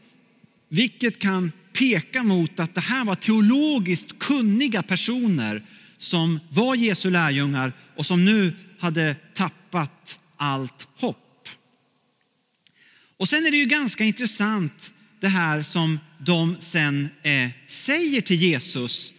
[0.68, 5.62] Vilket kan peka mot att det här var teologiskt kunniga personer
[5.98, 8.52] som var Jesu lärjungar och som nu
[8.84, 11.48] hade tappat allt hopp.
[13.16, 18.36] Och sen är det ju ganska intressant det här som de sen eh, säger till
[18.36, 19.14] Jesus.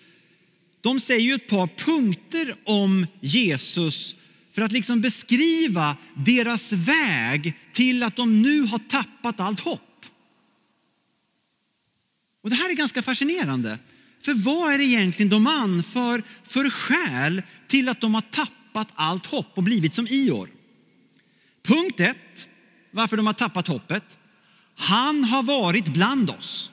[0.81, 4.15] De säger ju ett par punkter om Jesus
[4.51, 10.05] för att liksom beskriva deras väg till att de nu har tappat allt hopp.
[12.43, 13.79] Och Det här är ganska fascinerande.
[14.21, 18.93] För vad är det egentligen de anför för skäl till att de har tappat tappat
[18.95, 20.49] allt hopp och blivit som Ior?
[21.63, 22.49] Punkt ett,
[22.91, 24.17] varför de har tappat hoppet.
[24.75, 26.71] Han har varit bland oss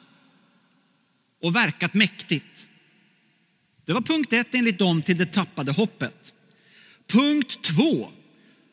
[1.43, 2.69] och verkat mäktigt.
[3.85, 6.35] Det var punkt ett enligt dem till det tappade hoppet.
[7.07, 8.11] Punkt två,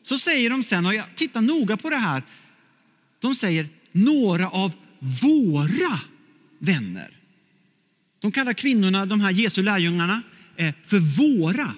[0.02, 2.22] så säger de sen, och jag tittar noga på det här,
[3.20, 6.00] de säger några av våra
[6.58, 7.16] vänner.
[8.20, 10.22] De kallar kvinnorna, de här Jesu lärjungarna,
[10.84, 11.74] för våra.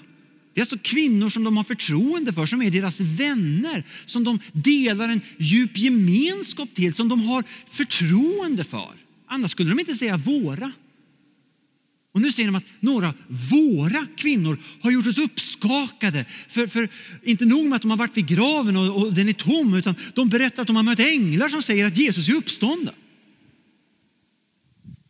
[0.55, 4.39] Det är alltså kvinnor som de har förtroende för, som är deras vänner, som de
[4.53, 8.95] delar en djup gemenskap till, som de har förtroende för.
[9.27, 10.73] Annars skulle de inte säga våra.
[12.15, 16.25] Och nu säger de att några våra kvinnor har gjort oss uppskakade.
[16.49, 16.89] För, för
[17.23, 19.95] inte nog med att de har varit vid graven och, och den är tom, utan
[20.15, 22.95] de berättar att de har mött änglar som säger att Jesus är uppstånden.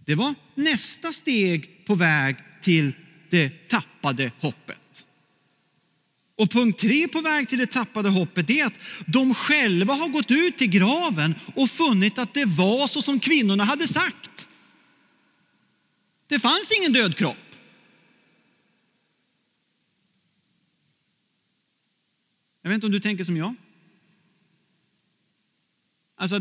[0.06, 2.92] Det var nästa steg på väg till
[3.30, 4.81] det tappade hoppet.
[6.42, 10.30] Och punkt tre på väg till det tappade hoppet är att de själva har gått
[10.30, 14.48] ut till graven och funnit att det var så som kvinnorna hade sagt.
[16.28, 17.36] Det fanns ingen död kropp.
[22.62, 23.54] Jag vet inte om du tänker som jag.
[26.22, 26.38] Alltså,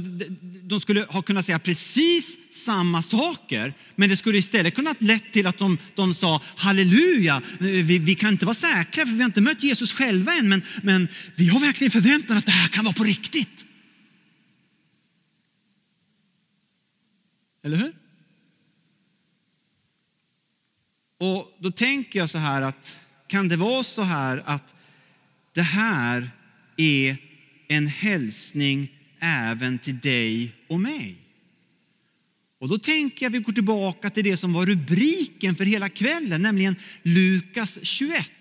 [0.64, 5.48] de skulle ha kunnat säga precis samma saker, men det skulle istället kunnat lett till
[5.48, 9.42] att de, de sa halleluja, vi, vi, kan inte vara säkra för vi har inte
[9.42, 12.94] mött Jesus själva än, men, men vi har verkligen förväntan att det här kan vara
[12.94, 13.66] på riktigt.
[17.64, 17.94] Eller hur?
[21.20, 22.96] Och då tänker jag så här att
[23.28, 24.76] kan det vara så här att
[25.54, 26.32] det här
[26.78, 27.18] är
[27.68, 31.18] en hälsning även till dig och mig.
[32.60, 36.42] Och då tänker jag vi går tillbaka till det som var rubriken för hela kvällen,
[36.42, 38.32] nämligen Lukas 21.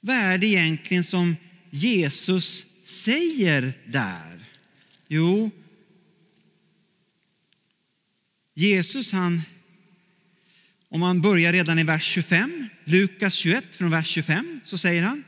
[0.00, 1.36] Vad är det egentligen som
[1.70, 4.40] Jesus säger där?
[5.08, 5.50] Jo,
[8.54, 9.42] Jesus han,
[10.88, 15.24] om man börjar redan i vers 25, Lukas 21 från vers 25, så säger han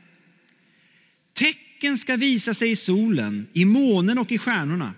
[1.77, 4.93] Tecken ska visa sig i solen, i månen och i stjärnorna.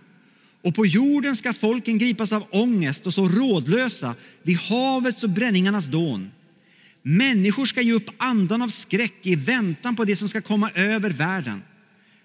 [0.64, 5.88] Och på jorden ska folken gripas av ångest och så rådlösa vid havets och bränningarnas
[5.88, 6.32] dån.
[7.04, 11.10] Människor ska ge upp andan av skräck i väntan på det som ska komma över
[11.10, 11.62] världen.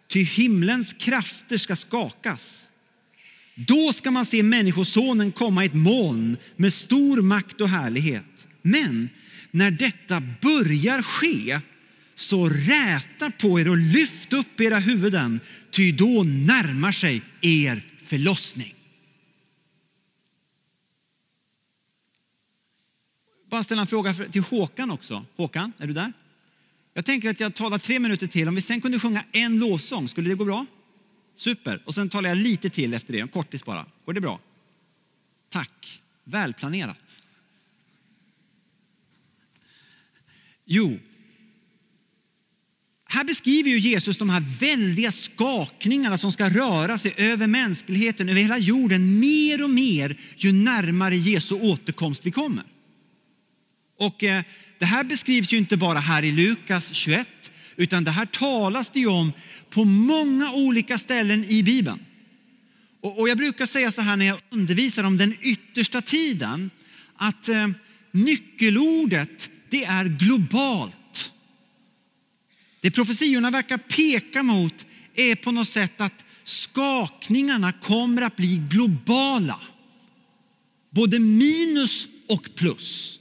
[0.09, 2.71] Ty himlens krafter ska skakas.
[3.55, 8.47] Då ska man se Människosonen komma i ett moln med stor makt och härlighet.
[8.63, 9.09] Men
[9.51, 11.61] när detta börjar ske
[12.15, 18.75] så räta på er och lyft upp era huvuden, ty då närmar sig er förlossning.
[23.51, 25.27] Bara ställa en fråga till Håkan också.
[25.37, 26.13] Håkan, är du där?
[26.95, 28.49] Jag tänker att jag talar tre minuter till.
[28.49, 30.67] Om vi sen kunde sjunga en lovsång, skulle det gå bra?
[31.35, 31.83] Super.
[31.85, 33.87] Och sen talar jag lite till efter det, en kortis bara.
[34.05, 34.41] Går det bra?
[35.49, 36.01] Tack.
[36.25, 37.21] Välplanerat.
[40.65, 40.99] Jo,
[43.15, 48.41] här beskriver ju Jesus de här väldiga skakningarna som ska röra sig över mänskligheten, över
[48.41, 52.65] hela jorden, mer och mer ju närmare Jesu återkomst vi kommer.
[53.99, 54.43] Och eh,
[54.79, 57.29] det här beskrivs ju inte bara här i Lukas 21,
[57.77, 59.33] utan det här talas det ju om
[59.71, 61.99] på många olika ställen i Bibeln.
[63.03, 66.71] Och, och jag brukar säga så här när jag undervisar om den yttersta tiden,
[67.17, 67.69] att eh,
[68.13, 70.97] nyckelordet det är globalt.
[72.85, 79.61] Det profetiorna verkar peka mot är på något sätt att skakningarna kommer att bli globala.
[80.91, 83.21] Både minus och plus.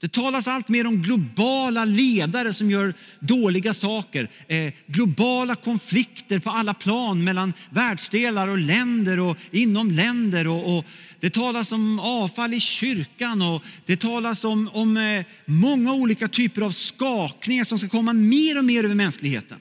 [0.00, 4.28] Det talas allt mer om globala ledare som gör dåliga saker.
[4.48, 10.48] Eh, globala konflikter på alla plan mellan världsdelar och länder och inom länder.
[10.48, 10.84] Och, och
[11.20, 16.62] det talas om avfall i kyrkan och det talas om, om eh, många olika typer
[16.62, 19.58] av skakningar som ska komma mer och mer över mänskligheten.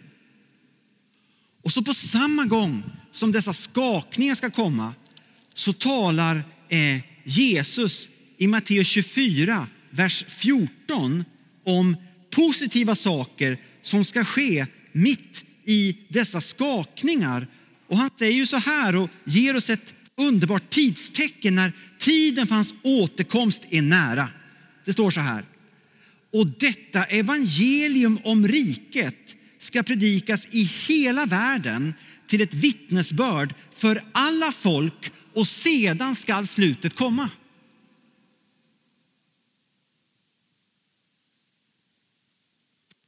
[1.63, 4.93] Och så på samma gång som dessa skakningar ska komma
[5.53, 6.35] så talar
[6.69, 11.23] eh, Jesus i Matteus 24, vers 14
[11.65, 11.95] om
[12.35, 17.47] positiva saker som ska ske mitt i dessa skakningar.
[17.87, 22.55] Och han säger ju så här och ger oss ett underbart tidstecken när tiden för
[22.55, 24.29] hans återkomst är nära.
[24.85, 25.45] Det står så här.
[26.33, 31.93] Och detta evangelium om riket ska predikas i hela världen
[32.27, 37.29] till ett vittnesbörd för alla folk och sedan skall slutet komma.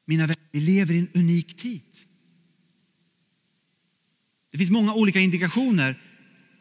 [0.06, 1.82] Mina vänner, vi lever i en unik tid.
[4.52, 6.02] Det finns många olika indikationer.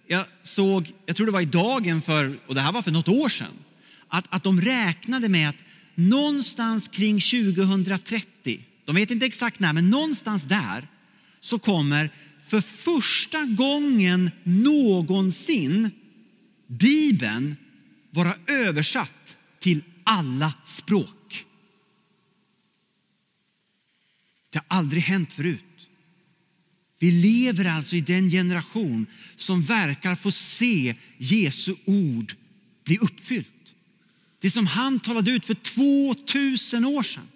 [0.07, 3.09] Jag såg, jag tror det var i dagen för, och det här var för något
[3.09, 3.53] år sedan,
[4.09, 5.57] att, att de räknade med att
[5.94, 10.88] någonstans kring 2030, de vet inte exakt när, men någonstans där
[11.40, 12.11] så kommer
[12.44, 15.90] för första gången någonsin
[16.66, 17.57] Bibeln
[18.11, 21.19] vara översatt till alla språk.
[24.50, 25.64] Det har aldrig hänt förut.
[26.98, 32.34] Vi lever alltså i den generation som verkar få se Jesu ord
[32.84, 33.74] bli uppfyllt.
[34.40, 37.28] Det som han talade ut för 2000 år sedan.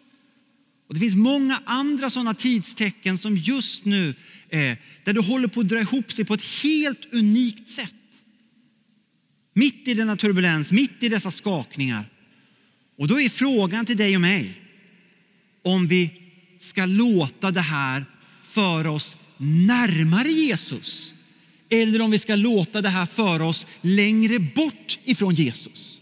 [0.89, 4.15] Och det finns många andra sådana tidstecken som just nu
[4.51, 7.95] är där det håller på att dra ihop sig på ett helt unikt sätt.
[9.55, 12.11] Mitt i denna turbulens, mitt i dessa skakningar.
[12.99, 14.61] Och då är frågan till dig och mig
[15.63, 16.24] om vi
[16.65, 18.05] ska låta det här
[18.43, 21.15] föra oss närmare Jesus
[21.69, 26.01] eller om vi ska låta det här föra oss längre bort ifrån Jesus.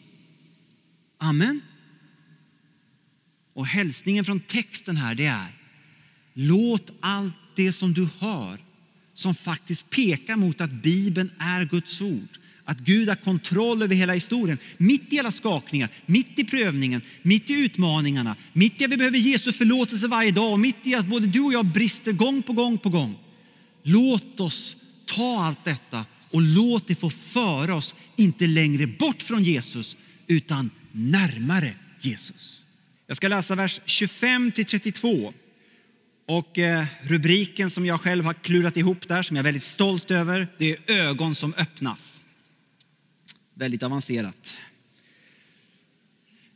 [1.19, 1.61] Amen.
[3.55, 5.53] Och hälsningen från texten här det är
[6.35, 8.59] låt allt det som du hör
[9.15, 12.39] som faktiskt pekar mot att Bibeln är Guds ord.
[12.65, 14.59] Att Gud har kontroll över hela historien.
[14.77, 19.19] Mitt i alla skakningar, mitt i prövningen, mitt i utmaningarna, mitt i att vi behöver
[19.19, 22.53] Jesu förlåtelse varje dag och mitt i att både du och jag brister gång på
[22.53, 23.19] gång på gång.
[23.83, 29.43] Låt oss ta allt detta och låt det få föra oss, inte längre bort från
[29.43, 29.97] Jesus,
[30.27, 32.65] utan närmare Jesus.
[33.07, 35.33] Jag ska läsa vers 25 till 32.
[36.29, 40.11] Och eh, rubriken som jag själv har klurat ihop där, som jag är väldigt stolt
[40.11, 42.22] över, det är ögon som öppnas.
[43.63, 44.59] Väldigt avancerat.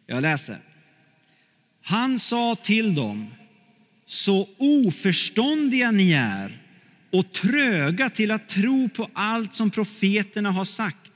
[0.06, 0.58] Jag läser.
[1.82, 3.34] Han sa till dem,
[4.06, 6.62] så oförståndiga ni är
[7.12, 11.12] och tröga till att tro på allt som profeterna har sagt.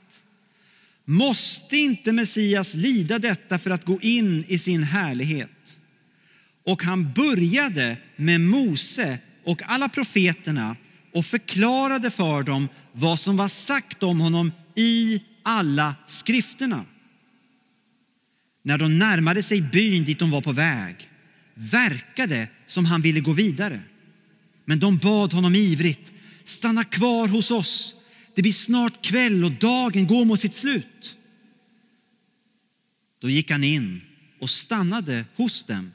[1.05, 5.79] Måste inte Messias lida detta för att gå in i sin härlighet?
[6.65, 10.75] Och han började med Mose och alla profeterna
[11.13, 16.85] och förklarade för dem vad som var sagt om honom i alla skrifterna.
[18.63, 21.11] När de närmade sig byn dit de var på väg
[21.53, 23.81] verkade som han ville gå vidare.
[24.65, 26.11] Men de bad honom ivrigt,
[26.45, 27.95] stanna kvar hos oss.
[28.35, 31.17] Det blir snart kväll och dagen går mot sitt slut.
[33.19, 34.01] Då gick han in
[34.39, 35.91] och stannade hos dem.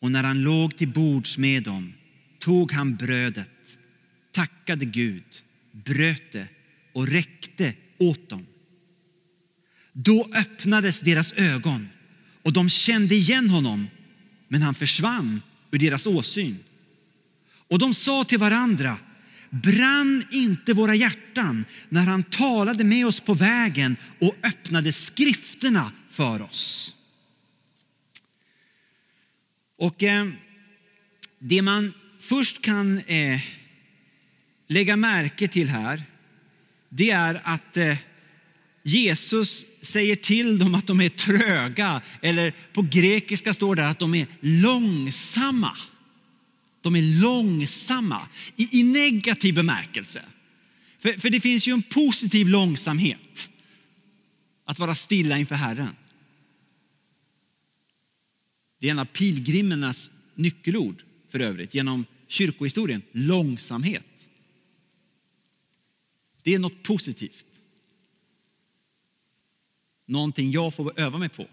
[0.00, 1.92] Och när han låg till bords med dem
[2.38, 3.78] tog han brödet,
[4.32, 5.24] tackade Gud,
[5.72, 6.48] bröt det
[6.92, 8.46] och räckte åt dem.
[9.92, 11.88] Då öppnades deras ögon
[12.42, 13.88] och de kände igen honom,
[14.48, 16.58] men han försvann ur deras åsyn.
[17.68, 18.98] Och de sa till varandra,
[19.50, 26.42] brann inte våra hjärtan när han talade med oss på vägen och öppnade skrifterna för
[26.42, 26.94] oss?
[29.78, 30.28] Och eh,
[31.38, 33.40] det man först kan eh,
[34.66, 36.02] lägga märke till här,
[36.88, 37.96] det är att eh,
[38.82, 44.14] Jesus säger till dem att de är tröga, eller på grekiska står det att de
[44.14, 45.76] är långsamma.
[46.82, 50.22] De är långsamma i, i negativ bemärkelse.
[50.98, 53.48] För, för det finns ju en positiv långsamhet
[54.64, 55.96] att vara stilla inför Herren.
[58.80, 63.02] Det är en av pilgrimernas nyckelord för övrigt genom kyrkohistorien.
[63.12, 64.17] Långsamhet.
[66.48, 67.46] Det är något positivt.
[70.06, 71.46] Någonting jag får öva mig på.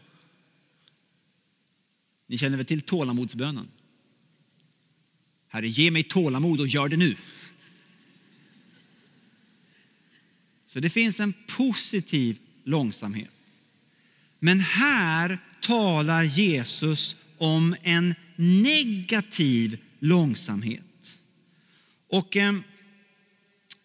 [2.27, 3.67] Ni känner väl till tålamodsbönen?
[5.47, 7.15] Herre, ge mig tålamod och gör det nu.
[10.65, 13.31] Så det finns en positiv långsamhet.
[14.39, 21.21] Men här talar Jesus om en negativ långsamhet.
[22.07, 22.55] Och eh,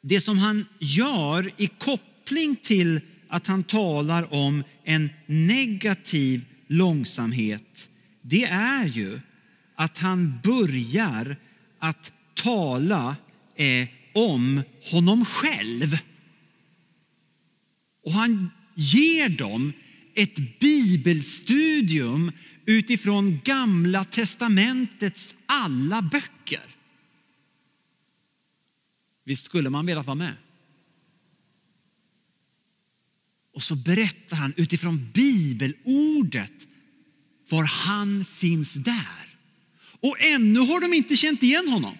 [0.03, 7.89] det som han gör i koppling till att han talar om en negativ långsamhet,
[8.23, 9.21] det är ju
[9.77, 11.37] att han börjar
[11.79, 13.17] att tala
[13.57, 15.99] eh, om honom själv.
[18.05, 19.73] Och han ger dem
[20.15, 22.33] ett bibelstudium
[22.67, 26.80] utifrån Gamla testamentets alla böcker.
[29.25, 30.35] Visst skulle man velat vara med?
[33.55, 36.69] Och så berättar han utifrån bibelordet
[37.49, 39.37] var han finns där.
[40.01, 41.97] Och ännu har de inte känt igen honom.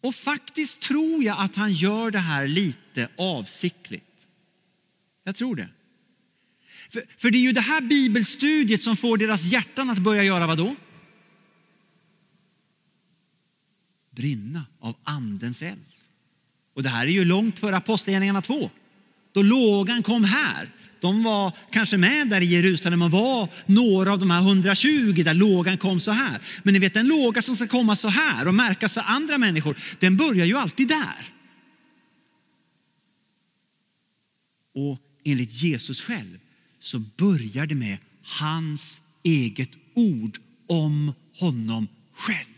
[0.00, 4.26] Och faktiskt tror jag att han gör det här lite avsiktligt.
[5.24, 5.68] Jag tror det.
[6.90, 10.46] För, för det är ju det här bibelstudiet som får deras hjärtan att börja göra
[10.46, 10.76] vad då?
[14.14, 15.80] Brinna av andens eld.
[16.74, 18.70] Och det här är ju långt före Apostlagärningarna 2.
[19.32, 20.70] Då lågan kom här.
[21.00, 25.34] De var kanske med där i Jerusalem och var några av de här 120 där
[25.34, 26.40] lågan kom så här.
[26.62, 29.78] Men ni vet den låga som ska komma så här och märkas för andra människor,
[29.98, 31.34] den börjar ju alltid där.
[34.74, 36.38] Och enligt Jesus själv
[36.78, 40.38] så börjar det med hans eget ord
[40.68, 42.53] om honom själv.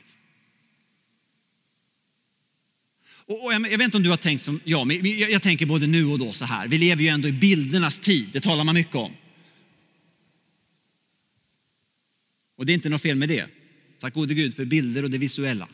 [3.29, 5.87] Och jag, vet inte om du har tänkt som jag, men jag, jag tänker både
[5.87, 6.69] nu och då så här.
[6.69, 9.13] Vi lever ju ändå i bildernas tid, det talar man mycket om.
[12.57, 13.47] Och det är inte något fel med det.
[14.01, 15.69] Tack gode Gud för bilder och det visuella.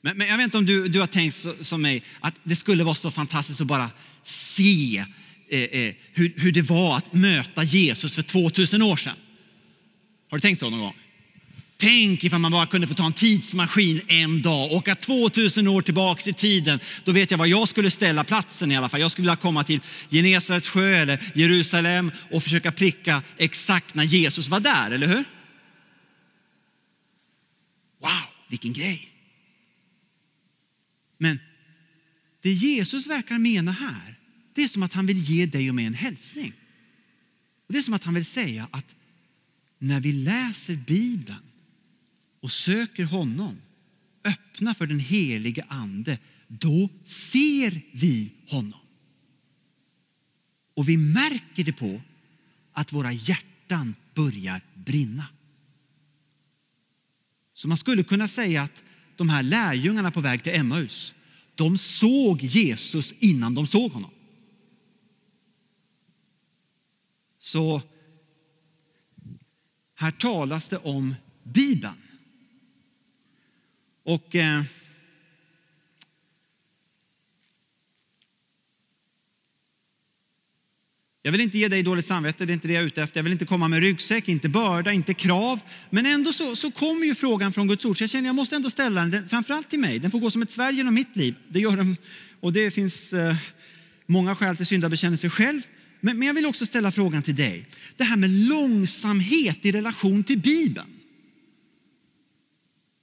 [0.00, 2.56] Men, men jag vet inte om du, du har tänkt så, som mig att det
[2.56, 3.90] skulle vara så fantastiskt att bara
[4.22, 5.04] se
[5.48, 9.16] eh, eh, hur, hur det var att möta Jesus för 2000 år sedan.
[10.30, 10.94] Har du tänkt så någon gång?
[11.78, 16.26] Tänk ifall man bara kunde få ta en tidsmaskin en dag, åka 2000 år tillbaks
[16.26, 16.80] i tiden.
[17.04, 19.00] Då vet jag var jag skulle ställa platsen i alla fall.
[19.00, 24.48] Jag skulle vilja komma till Genesarets sjö eller Jerusalem och försöka pricka exakt när Jesus
[24.48, 25.24] var där, eller hur?
[28.00, 29.08] Wow, vilken grej!
[31.18, 31.40] Men
[32.42, 34.18] det Jesus verkar mena här,
[34.54, 36.52] det är som att han vill ge dig och mig en hälsning.
[37.68, 38.94] Det är som att han vill säga att
[39.78, 41.45] när vi läser Bibeln
[42.46, 43.58] och söker honom,
[44.24, 46.18] öppna för den helige ande,
[46.48, 48.80] då ser vi honom.
[50.76, 52.00] Och vi märker det på
[52.72, 55.26] att våra hjärtan börjar brinna.
[57.54, 58.82] Så man skulle kunna säga att
[59.16, 61.14] de här lärjungarna på väg till Emmaus,
[61.54, 64.10] de såg Jesus innan de såg honom.
[67.38, 67.82] Så
[69.94, 72.05] här talas det om Bibeln.
[74.06, 74.62] Och eh,
[81.22, 83.18] Jag vill inte ge dig dåligt samvete, det är inte det jag är ute efter.
[83.18, 85.60] Jag vill inte komma med ryggsäck, inte börda, inte krav.
[85.90, 88.56] Men ändå så, så kommer ju frågan från Guds ord, så jag känner jag måste
[88.56, 89.98] ändå ställa den, framförallt till mig.
[89.98, 91.34] Den får gå som ett Sverige genom mitt liv.
[91.48, 91.96] Det gör den,
[92.40, 93.36] och det finns eh,
[94.06, 95.60] många skäl till syndabekännelse själv.
[96.00, 97.68] Men, men jag vill också ställa frågan till dig.
[97.96, 100.95] Det här med långsamhet i relation till Bibeln.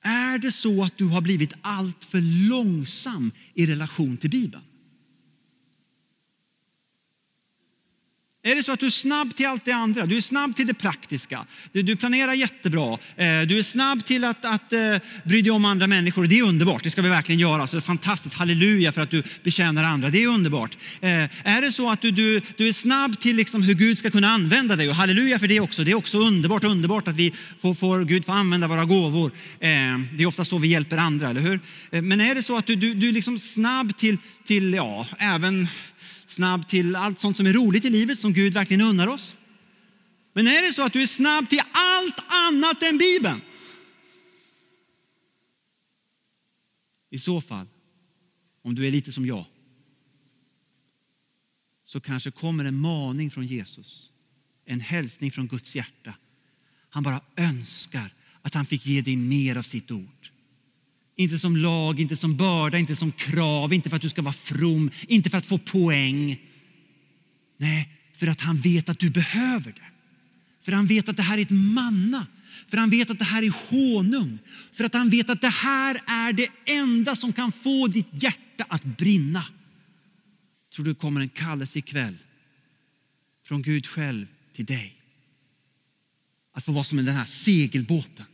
[0.04, 4.64] Är det så att du har blivit allt för långsam i relation till Bibeln?
[8.46, 10.06] Är det så att du är snabb till allt det andra?
[10.06, 11.46] Du är snabb till det praktiska.
[11.72, 12.98] Du, du planerar jättebra.
[13.18, 14.80] Eh, du är snabb till att, att eh,
[15.24, 16.28] bry dig om andra människor.
[16.28, 16.84] Det är underbart.
[16.84, 17.68] Det ska vi verkligen göra.
[17.68, 18.36] Så det är fantastiskt.
[18.36, 20.10] Halleluja för att du betjänar andra.
[20.10, 20.78] Det är underbart.
[21.02, 21.10] Eh,
[21.44, 24.28] är det så att du, du, du är snabb till liksom hur Gud ska kunna
[24.28, 24.90] använda dig?
[24.90, 25.84] Och halleluja för det också.
[25.84, 26.64] Det är också underbart.
[26.64, 29.32] Underbart att vi får, får Gud får använda våra gåvor.
[30.18, 31.60] Det är ofta så vi hjälper andra, eller hur?
[32.02, 35.68] Men är det så att du, du, du är liksom snabb till, till ja, även
[36.34, 39.38] snabb till allt sånt som är roligt i livet, som Gud verkligen unnar oss.
[40.34, 43.42] Men är det så att du är snabb till allt annat än Bibeln?
[47.10, 47.68] I så fall,
[48.62, 49.46] om du är lite som jag,
[51.86, 54.12] så kanske kommer en maning från Jesus,
[54.66, 56.14] en hälsning från Guds hjärta.
[56.90, 60.33] Han bara önskar att han fick ge dig mer av sitt ord.
[61.16, 64.34] Inte som lag, inte som börda, inte som krav, inte för att du ska vara
[64.34, 66.42] from, inte för att få poäng.
[67.58, 69.90] Nej, för att han vet att du behöver det.
[70.62, 72.28] För han vet att det här är ett manna.
[72.68, 74.40] För han vet att det här är honung.
[74.74, 78.66] För att han vet att det här är det enda som kan få ditt hjärta
[78.68, 79.46] att brinna.
[80.76, 82.18] Tror det kommer en kallelse ikväll
[83.46, 84.96] från Gud själv till dig.
[86.54, 88.26] Att få vara som den här segelbåten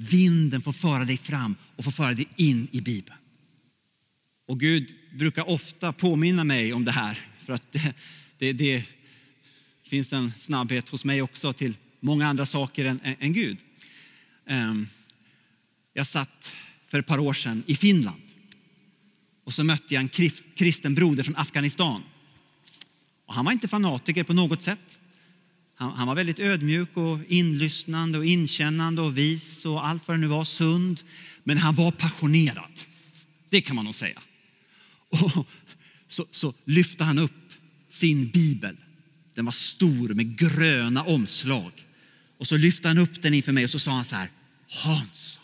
[0.00, 3.18] vinden får föra dig fram och får föra dig in i Bibeln.
[4.46, 7.94] Och Gud brukar ofta påminna mig om det här för att det,
[8.38, 8.84] det, det
[9.84, 13.58] finns en snabbhet hos mig också till många andra saker än, än, än Gud.
[14.46, 14.86] Ehm,
[15.92, 16.52] jag satt
[16.88, 18.22] för ett par år sedan i Finland
[19.44, 22.02] och så mötte jag en kristen broder från Afghanistan.
[23.26, 24.98] Och han var inte fanatiker på något sätt.
[25.80, 30.26] Han, var väldigt ödmjuk och inlyssnande och inkännande och vis och allt vad det nu
[30.26, 31.00] var, sund.
[31.44, 32.80] Men han var passionerad.
[33.48, 34.20] Det kan man nog säga.
[35.08, 35.46] Och
[36.08, 37.52] så, så lyfte han upp
[37.88, 38.76] sin bibel.
[39.34, 41.72] Den var stor med gröna omslag.
[42.38, 44.30] Och så lyfte han upp den inför mig och så sa han så här.
[44.68, 45.38] Hans,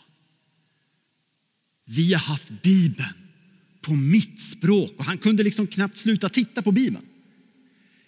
[1.85, 3.13] vi har haft bibeln
[3.81, 4.93] på mitt språk.
[4.97, 7.05] Och han kunde liksom knappt sluta titta på bibeln.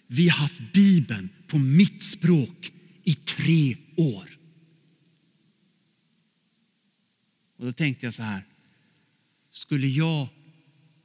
[0.06, 2.72] Vi har haft bibeln på mitt språk
[3.04, 4.28] i tre år.
[7.58, 8.42] Och då tänkte jag så här.
[9.50, 10.28] Skulle jag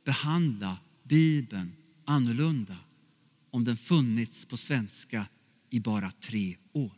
[0.06, 1.72] behandla Bibeln
[2.06, 2.78] annorlunda
[3.52, 5.26] om den funnits på svenska
[5.70, 6.91] i bara tre år?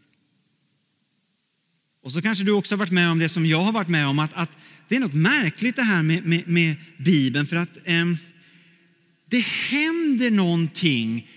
[2.04, 4.08] Och så kanske du också har varit med om det som jag har varit med
[4.08, 7.78] om, att, att det är något märkligt det här med, med, med Bibeln, för att
[7.84, 8.06] eh,
[9.30, 11.28] det händer någonting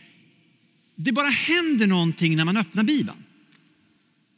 [1.05, 3.25] det bara händer någonting när man öppnar Bibeln.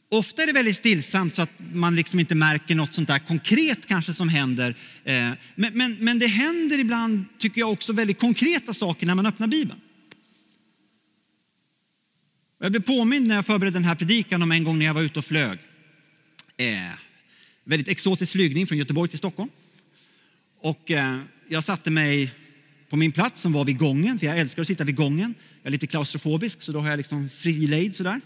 [0.09, 3.87] Ofta är det väldigt stillsamt så att man liksom inte märker något sånt där konkret
[3.87, 4.75] kanske som händer.
[5.03, 5.13] Eh,
[5.55, 9.47] men, men, men det händer ibland, tycker jag, också väldigt konkreta saker när man öppnar
[9.47, 9.79] Bibeln.
[12.59, 15.01] Jag blev påmind när jag förberedde den här predikan om en gång när jag var
[15.01, 15.59] ute och flög.
[16.57, 16.67] Eh,
[17.63, 19.49] väldigt exotisk flygning från Göteborg till Stockholm.
[20.61, 22.31] Och eh, jag satte mig
[22.89, 25.35] på min plats som var vid gången, för jag älskar att sitta vid gången.
[25.63, 28.21] Jag är lite klaustrofobisk så då har jag liksom fri lejd sådär.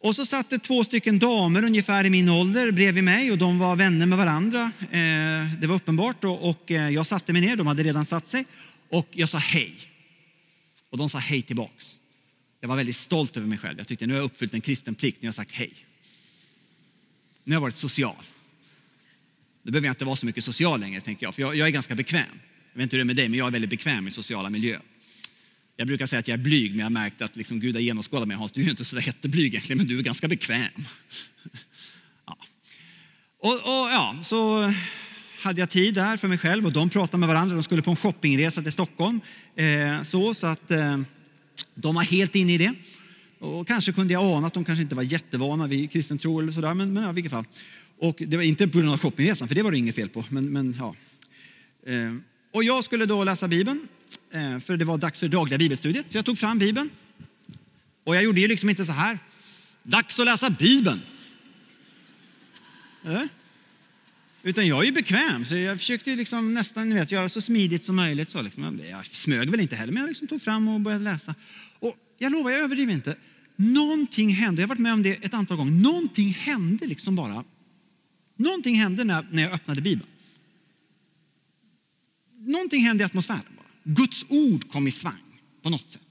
[0.00, 3.58] Och så satt det två stycken damer ungefär i min ålder bredvid mig och de
[3.58, 4.72] var vänner med varandra.
[4.80, 8.44] Eh, det var uppenbart och eh, jag satte mig ner, de hade redan satt sig
[8.90, 9.74] och jag sa hej.
[10.90, 11.98] Och de sa hej tillbaks.
[12.60, 13.78] Jag var väldigt stolt över mig själv.
[13.78, 15.74] Jag tyckte nu har jag uppfyllt en kristen plikt nu har jag sagt hej.
[17.44, 18.22] Nu har jag varit social.
[19.62, 21.72] Nu behöver jag inte vara så mycket social längre, tänker jag, för jag, jag är
[21.72, 22.22] ganska bekväm.
[22.72, 24.50] Jag vet inte hur det är med dig, men jag är väldigt bekväm i sociala
[24.50, 24.82] miljöer.
[25.80, 27.80] Jag brukar säga att jag är blyg, men jag har märkt att liksom Gud har
[27.80, 28.36] genomskådat mig.
[28.36, 30.84] Hans, du är inte så där jätteblyg egentligen, men du är ganska bekväm.
[32.26, 32.36] Ja.
[33.38, 34.72] Och, och, ja, så
[35.42, 37.54] hade jag tid där för mig själv och de pratade med varandra.
[37.54, 39.20] De skulle på en shoppingresa till Stockholm.
[39.56, 41.00] Eh, så, så att eh,
[41.74, 42.74] de var helt inne i det.
[43.38, 46.52] Och kanske kunde jag ana att de kanske inte var jättevana vid kristen tro eller
[46.52, 47.44] sådär, men, men ja, i vilket fall.
[47.98, 50.24] Och det var inte på grund av shoppingresan, för det var det inget fel på.
[50.28, 50.94] Men, men ja.
[51.86, 52.14] Eh,
[52.52, 53.88] och jag skulle då läsa Bibeln
[54.30, 56.10] eh, för det var dags för dagliga bibelstudiet.
[56.10, 56.90] Så jag tog fram Bibeln.
[58.04, 59.18] Och jag gjorde ju liksom inte så här.
[59.82, 61.00] Dags att läsa Bibeln.
[63.04, 63.22] Äh?
[64.42, 67.84] Utan jag är ju bekväm, så jag försökte liksom nästan ni vet, göra så smidigt
[67.84, 68.30] som möjligt.
[68.30, 68.80] Så liksom.
[68.90, 71.34] Jag smög väl inte heller, men jag liksom tog fram och började läsa.
[71.78, 73.16] Och jag lovar, jag överdriver inte.
[73.56, 75.72] Någonting hände, jag har varit med om det ett antal gånger.
[75.72, 77.44] Någonting hände liksom bara.
[78.36, 80.10] Någonting hände när, när jag öppnade Bibeln.
[82.48, 83.42] Någonting hände i atmosfären.
[83.56, 83.94] Bara.
[83.94, 86.02] Guds ord kom i svang på något sätt.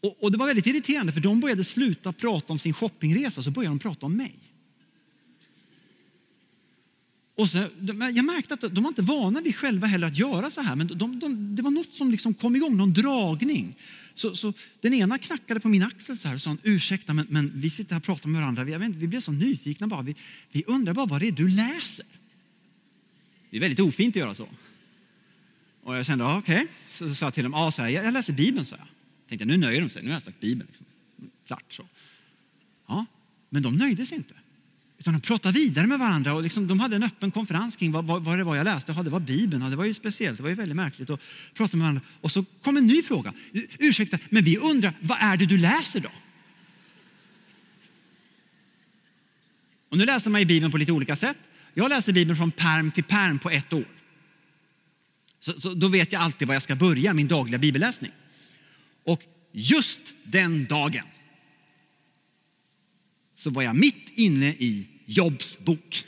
[0.00, 3.50] Och, och, det var väldigt irriterande för de började sluta prata om sin shoppingresa så
[3.50, 4.34] började de prata om mig.
[7.36, 7.58] Och så,
[8.14, 10.86] jag märkte att de var inte vana vid själva heller att göra så här, men
[10.86, 13.76] de, de, det var något som liksom kom igång, någon dragning.
[14.14, 17.52] Så, så, den ena knackade på min axel så här och sa, ursäkta men, men
[17.54, 20.14] vi sitter här och pratar med varandra, vi, vi blev så nyfikna bara, vi,
[20.52, 22.06] vi undrar bara vad det är du läser.
[23.50, 24.48] Det är väldigt ofint att göra så.
[25.88, 26.54] Och jag kände, okej.
[26.54, 26.66] Okay.
[26.90, 28.86] Så sa jag till dem, ah, så här, jag läser Bibeln, sa jag.
[29.28, 30.68] Tänkte, nu nöjer de sig, nu har jag sagt Bibeln.
[30.68, 30.86] Liksom.
[31.46, 31.86] Klart så.
[32.88, 33.06] Ja,
[33.50, 34.34] men de nöjde sig inte.
[34.98, 38.04] Utan de pratade vidare med varandra och liksom, de hade en öppen konferens kring vad,
[38.04, 38.92] vad, vad det var jag läste.
[38.96, 41.20] Ja, det var Bibeln, ja, det var ju speciellt, det var ju väldigt märkligt att
[41.54, 42.02] prata med varandra.
[42.20, 43.32] Och så kom en ny fråga.
[43.78, 46.10] Ursäkta, men vi undrar, vad är det du läser då?
[49.88, 51.38] Och nu läser man i Bibeln på lite olika sätt.
[51.74, 53.97] Jag läser Bibeln från perm till perm på ett år.
[55.48, 58.10] Så, så, då vet jag alltid var jag ska börja min dagliga bibelläsning.
[59.04, 59.22] Och
[59.52, 61.04] just den dagen
[63.36, 66.04] så var jag mitt inne i Jobs bok.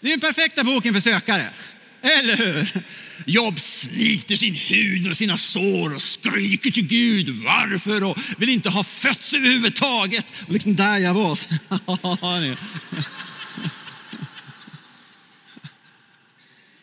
[0.00, 1.52] Det är den perfekta boken för sökare.
[2.02, 2.84] Eller hur?
[3.26, 8.70] Jobb sliter sin hud och sina sår och skriker till Gud varför och vill inte
[8.70, 10.26] ha fötts överhuvudtaget.
[10.46, 11.38] Och liksom där jag var.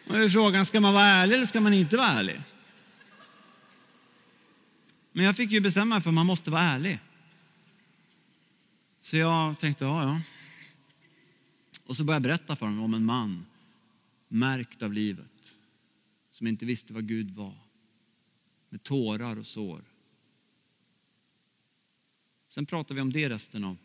[0.10, 2.41] Och är frågan, ska man vara ärlig eller ska man inte vara ärlig?
[5.12, 6.99] Men jag fick ju bestämma mig för att man måste vara ärlig.
[9.01, 10.22] Så jag tänkte, ja, ja.
[11.86, 13.45] Och så började jag berätta för honom om en man
[14.28, 15.55] märkt av livet
[16.32, 17.55] som inte visste vad Gud var.
[18.70, 19.84] Med tårar och sår.
[22.47, 23.78] Sen pratade vi om det resten av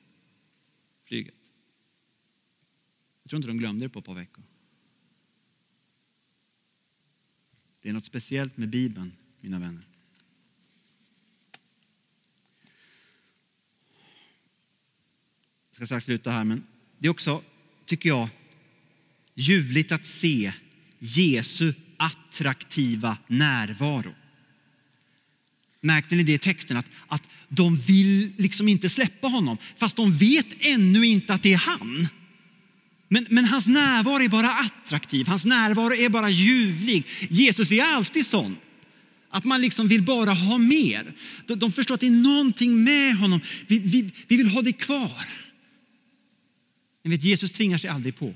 [1.05, 1.35] flyget.
[3.23, 4.45] Jag tror inte de glömde det på ett par veckor.
[7.85, 9.83] Det är något speciellt med Bibeln, mina vänner.
[15.71, 16.67] Jag ska strax sluta här, men
[16.99, 17.43] det är också,
[17.87, 18.29] tycker jag,
[19.35, 20.53] ljuvligt att se
[20.99, 24.15] Jesu attraktiva närvaro.
[25.81, 26.77] Märkte ni det i texten?
[26.77, 31.53] Att, att de vill liksom inte släppa honom, fast de vet ännu inte att det
[31.53, 32.09] är han.
[33.09, 37.07] Men, men hans närvaro är bara attraktiv, hans närvaro är bara ljuvlig.
[37.31, 38.57] Jesus är alltid sån.
[39.29, 41.15] Att man liksom vill bara ha mer.
[41.47, 43.41] De, de förstår att det är någonting med honom.
[43.67, 45.27] Vi, vi, vi vill ha det kvar.
[47.05, 48.35] Ni vet, Jesus tvingar sig aldrig på.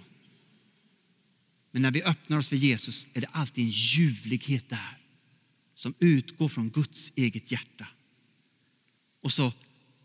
[1.70, 4.98] Men när vi öppnar oss för Jesus är det alltid en ljuvlighet där
[5.74, 7.86] som utgår från Guds eget hjärta.
[9.22, 9.52] Och så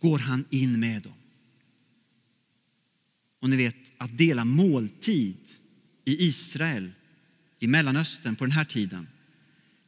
[0.02, 1.14] går han in med dem.
[3.40, 5.38] Och ni vet, att dela måltid
[6.06, 6.92] i Israel,
[7.60, 9.08] i Mellanöstern på den här tiden,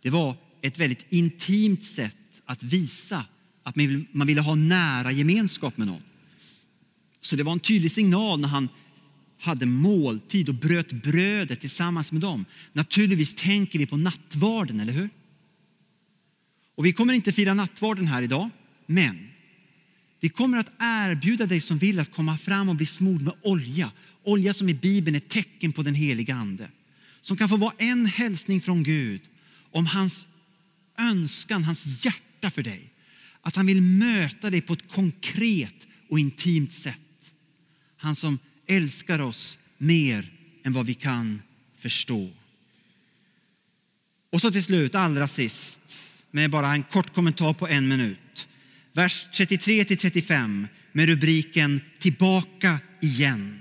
[0.02, 3.26] det var ett väldigt intimt sätt att visa
[3.64, 3.76] att
[4.12, 6.02] man ville ha nära gemenskap med någon.
[7.22, 8.70] Så det var en tydlig signal när han
[9.40, 12.46] hade måltid och bröt brödet tillsammans med dem.
[12.74, 15.10] Naturligtvis tänker vi på nattvarden, eller hur?
[16.76, 18.50] Och vi kommer inte fira nattvarden här idag,
[18.86, 19.30] men
[20.20, 23.92] vi kommer att erbjuda dig som vill att komma fram och bli smord med olja.
[24.24, 26.70] Olja som i Bibeln är tecken på den heliga Ande.
[27.22, 29.22] Som kan få vara en hälsning från Gud
[29.72, 30.28] om hans
[30.98, 32.92] önskan, hans hjärta för dig.
[33.42, 37.34] Att han vill möta dig på ett konkret och intimt sätt.
[37.98, 40.32] Han som älskar oss mer
[40.64, 41.42] än vad vi kan
[41.78, 42.30] förstå.
[44.32, 45.80] Och så till slut, allra sist,
[46.32, 48.18] med bara en kort kommentar på en minut.
[48.96, 53.60] Vers 33-35 med rubriken Tillbaka igen.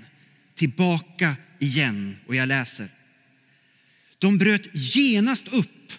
[0.55, 2.17] Tillbaka igen.
[2.27, 2.89] Och jag läser.
[4.19, 5.91] De bröt genast upp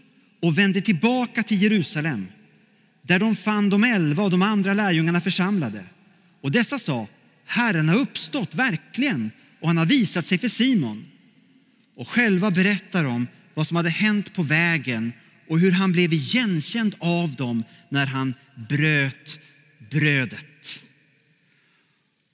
[0.43, 2.27] och vände tillbaka till Jerusalem
[3.03, 5.85] där de fann de elva och de andra lärjungarna församlade.
[6.41, 7.09] Och dessa sa,
[7.47, 9.31] Herren har uppstått verkligen
[9.61, 11.07] och han har visat sig för Simon.
[11.97, 15.13] Och själva berättar de vad som hade hänt på vägen
[15.49, 19.41] och hur han blev igenkänd av dem när han bröt
[19.91, 20.85] brödet.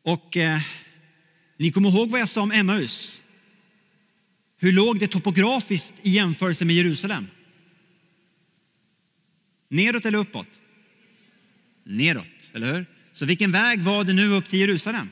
[0.03, 0.61] Och eh,
[1.57, 3.23] ni kommer ihåg vad jag sa om Emmaus?
[4.59, 7.27] Hur låg det topografiskt i jämförelse med Jerusalem?
[9.69, 10.49] Neråt eller uppåt?
[11.85, 12.87] Neråt, eller hur?
[13.13, 15.11] Så vilken väg var det nu upp till Jerusalem?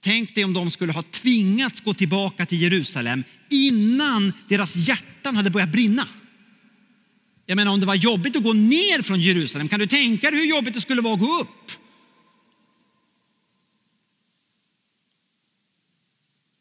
[0.00, 5.50] Tänk dig om de skulle ha tvingats gå tillbaka till Jerusalem innan deras hjärtan hade
[5.50, 6.08] börjat brinna.
[7.50, 10.40] Jag menar om det var jobbigt att gå ner från Jerusalem, kan du tänka dig
[10.40, 11.70] hur jobbigt det skulle vara att gå upp?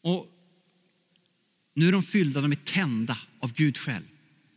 [0.03, 0.27] Och
[1.75, 4.03] nu är de fyllda, de är tända av Gud själv.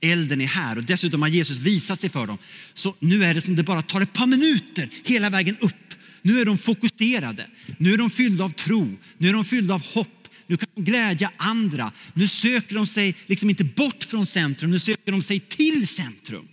[0.02, 2.38] Elden är här och dessutom har Jesus visat sig för dem.
[2.74, 5.94] Så nu är det som det bara tar ett par minuter hela vägen upp.
[6.22, 7.46] Nu är de fokuserade,
[7.78, 10.19] nu är de fyllda av tro, nu är de fyllda av hopp.
[10.50, 11.92] Nu kan de glädja andra.
[12.14, 16.48] Nu söker de sig liksom inte bort från centrum, nu söker de sig till centrum.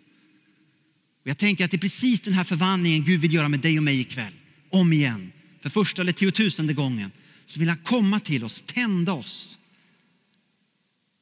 [1.22, 3.78] Och jag tänker att det är precis den här förvandlingen Gud vill göra med dig
[3.78, 4.34] och mig ikväll.
[4.70, 5.32] Om igen,
[5.62, 7.12] för första eller tiotusende gången.
[7.46, 9.60] Så vill han komma till oss, tända oss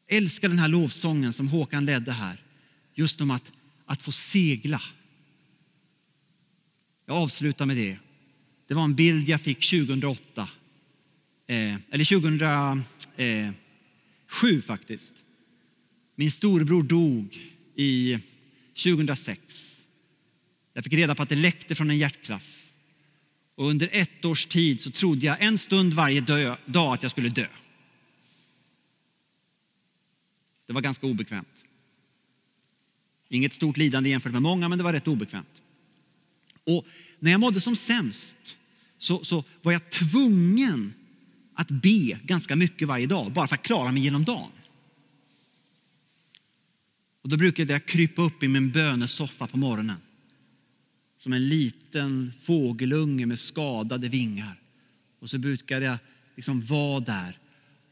[0.07, 2.43] älskar den här lovsången som Håkan ledde här.
[2.95, 3.51] Just om att,
[3.85, 4.81] att få segla.
[7.05, 7.97] Jag avslutar med det.
[8.67, 10.49] Det var en bild jag fick 2008.
[11.47, 12.83] Eh, eller 2007
[13.17, 15.13] eh, faktiskt.
[16.15, 17.37] Min storebror dog
[17.75, 18.19] i
[18.83, 19.79] 2006.
[20.73, 22.71] Jag fick reda på att det läckte från en hjärtklaff.
[23.55, 26.21] Och under ett års tid så trodde jag en stund varje
[26.65, 27.47] dag att jag skulle dö.
[30.67, 31.63] Det var ganska obekvämt.
[33.29, 35.61] Inget stort lidande jämfört med många, men det var rätt obekvämt.
[36.63, 36.85] Och
[37.19, 38.37] när jag mådde som sämst
[38.97, 40.93] så, så var jag tvungen
[41.55, 44.51] att be ganska mycket varje dag, bara för att klara mig genom dagen.
[47.21, 49.97] Och då brukade jag krypa upp i min bönesoffa på morgonen.
[51.17, 54.59] Som en liten fågelunge med skadade vingar.
[55.19, 55.97] Och så brukade jag
[56.35, 57.39] liksom vara där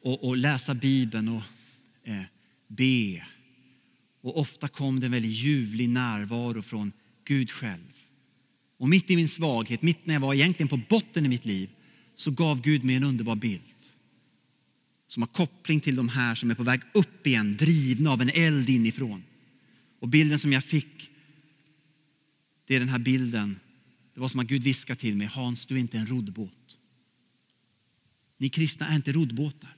[0.03, 1.43] och, och läsa Bibeln och
[2.03, 2.23] eh,
[2.67, 3.25] be.
[4.21, 6.91] Och ofta kom det en väldigt ljuvlig närvaro från
[7.25, 7.93] Gud själv.
[8.77, 11.69] Och mitt i min svaghet, mitt när jag var egentligen på botten i mitt liv,
[12.15, 13.61] så gav Gud mig en underbar bild.
[15.07, 18.29] Som har koppling till de här som är på väg upp igen, drivna av en
[18.29, 19.23] eld inifrån.
[19.99, 21.09] Och bilden som jag fick,
[22.65, 23.59] det är den här bilden.
[24.13, 26.77] Det var som att Gud viskade till mig, Hans du är inte en roddbåt.
[28.37, 29.75] Ni kristna är inte roddbåtar.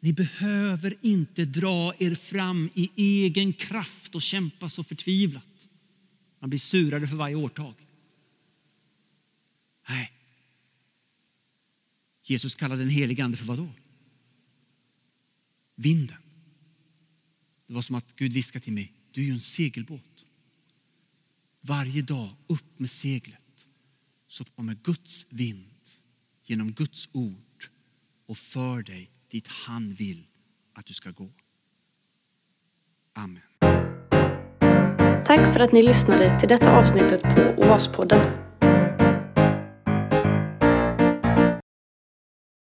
[0.00, 5.68] Ni behöver inte dra er fram i egen kraft och kämpa så förtvivlat.
[6.40, 7.74] Man blir surare för varje årtag.
[9.88, 10.13] Nej.
[12.24, 13.68] Jesus kallade den helige ande för vad då?
[15.74, 16.16] Vinden.
[17.66, 20.26] Det var som att Gud viskade till mig, du är ju en segelbåt.
[21.60, 23.66] Varje dag upp med seglet
[24.28, 25.70] så kommer Guds vind
[26.44, 27.68] genom Guds ord
[28.26, 30.26] och för dig dit han vill
[30.72, 31.30] att du ska gå.
[33.12, 33.42] Amen.
[35.24, 38.53] Tack för att ni lyssnade till detta avsnittet på Oaspodden.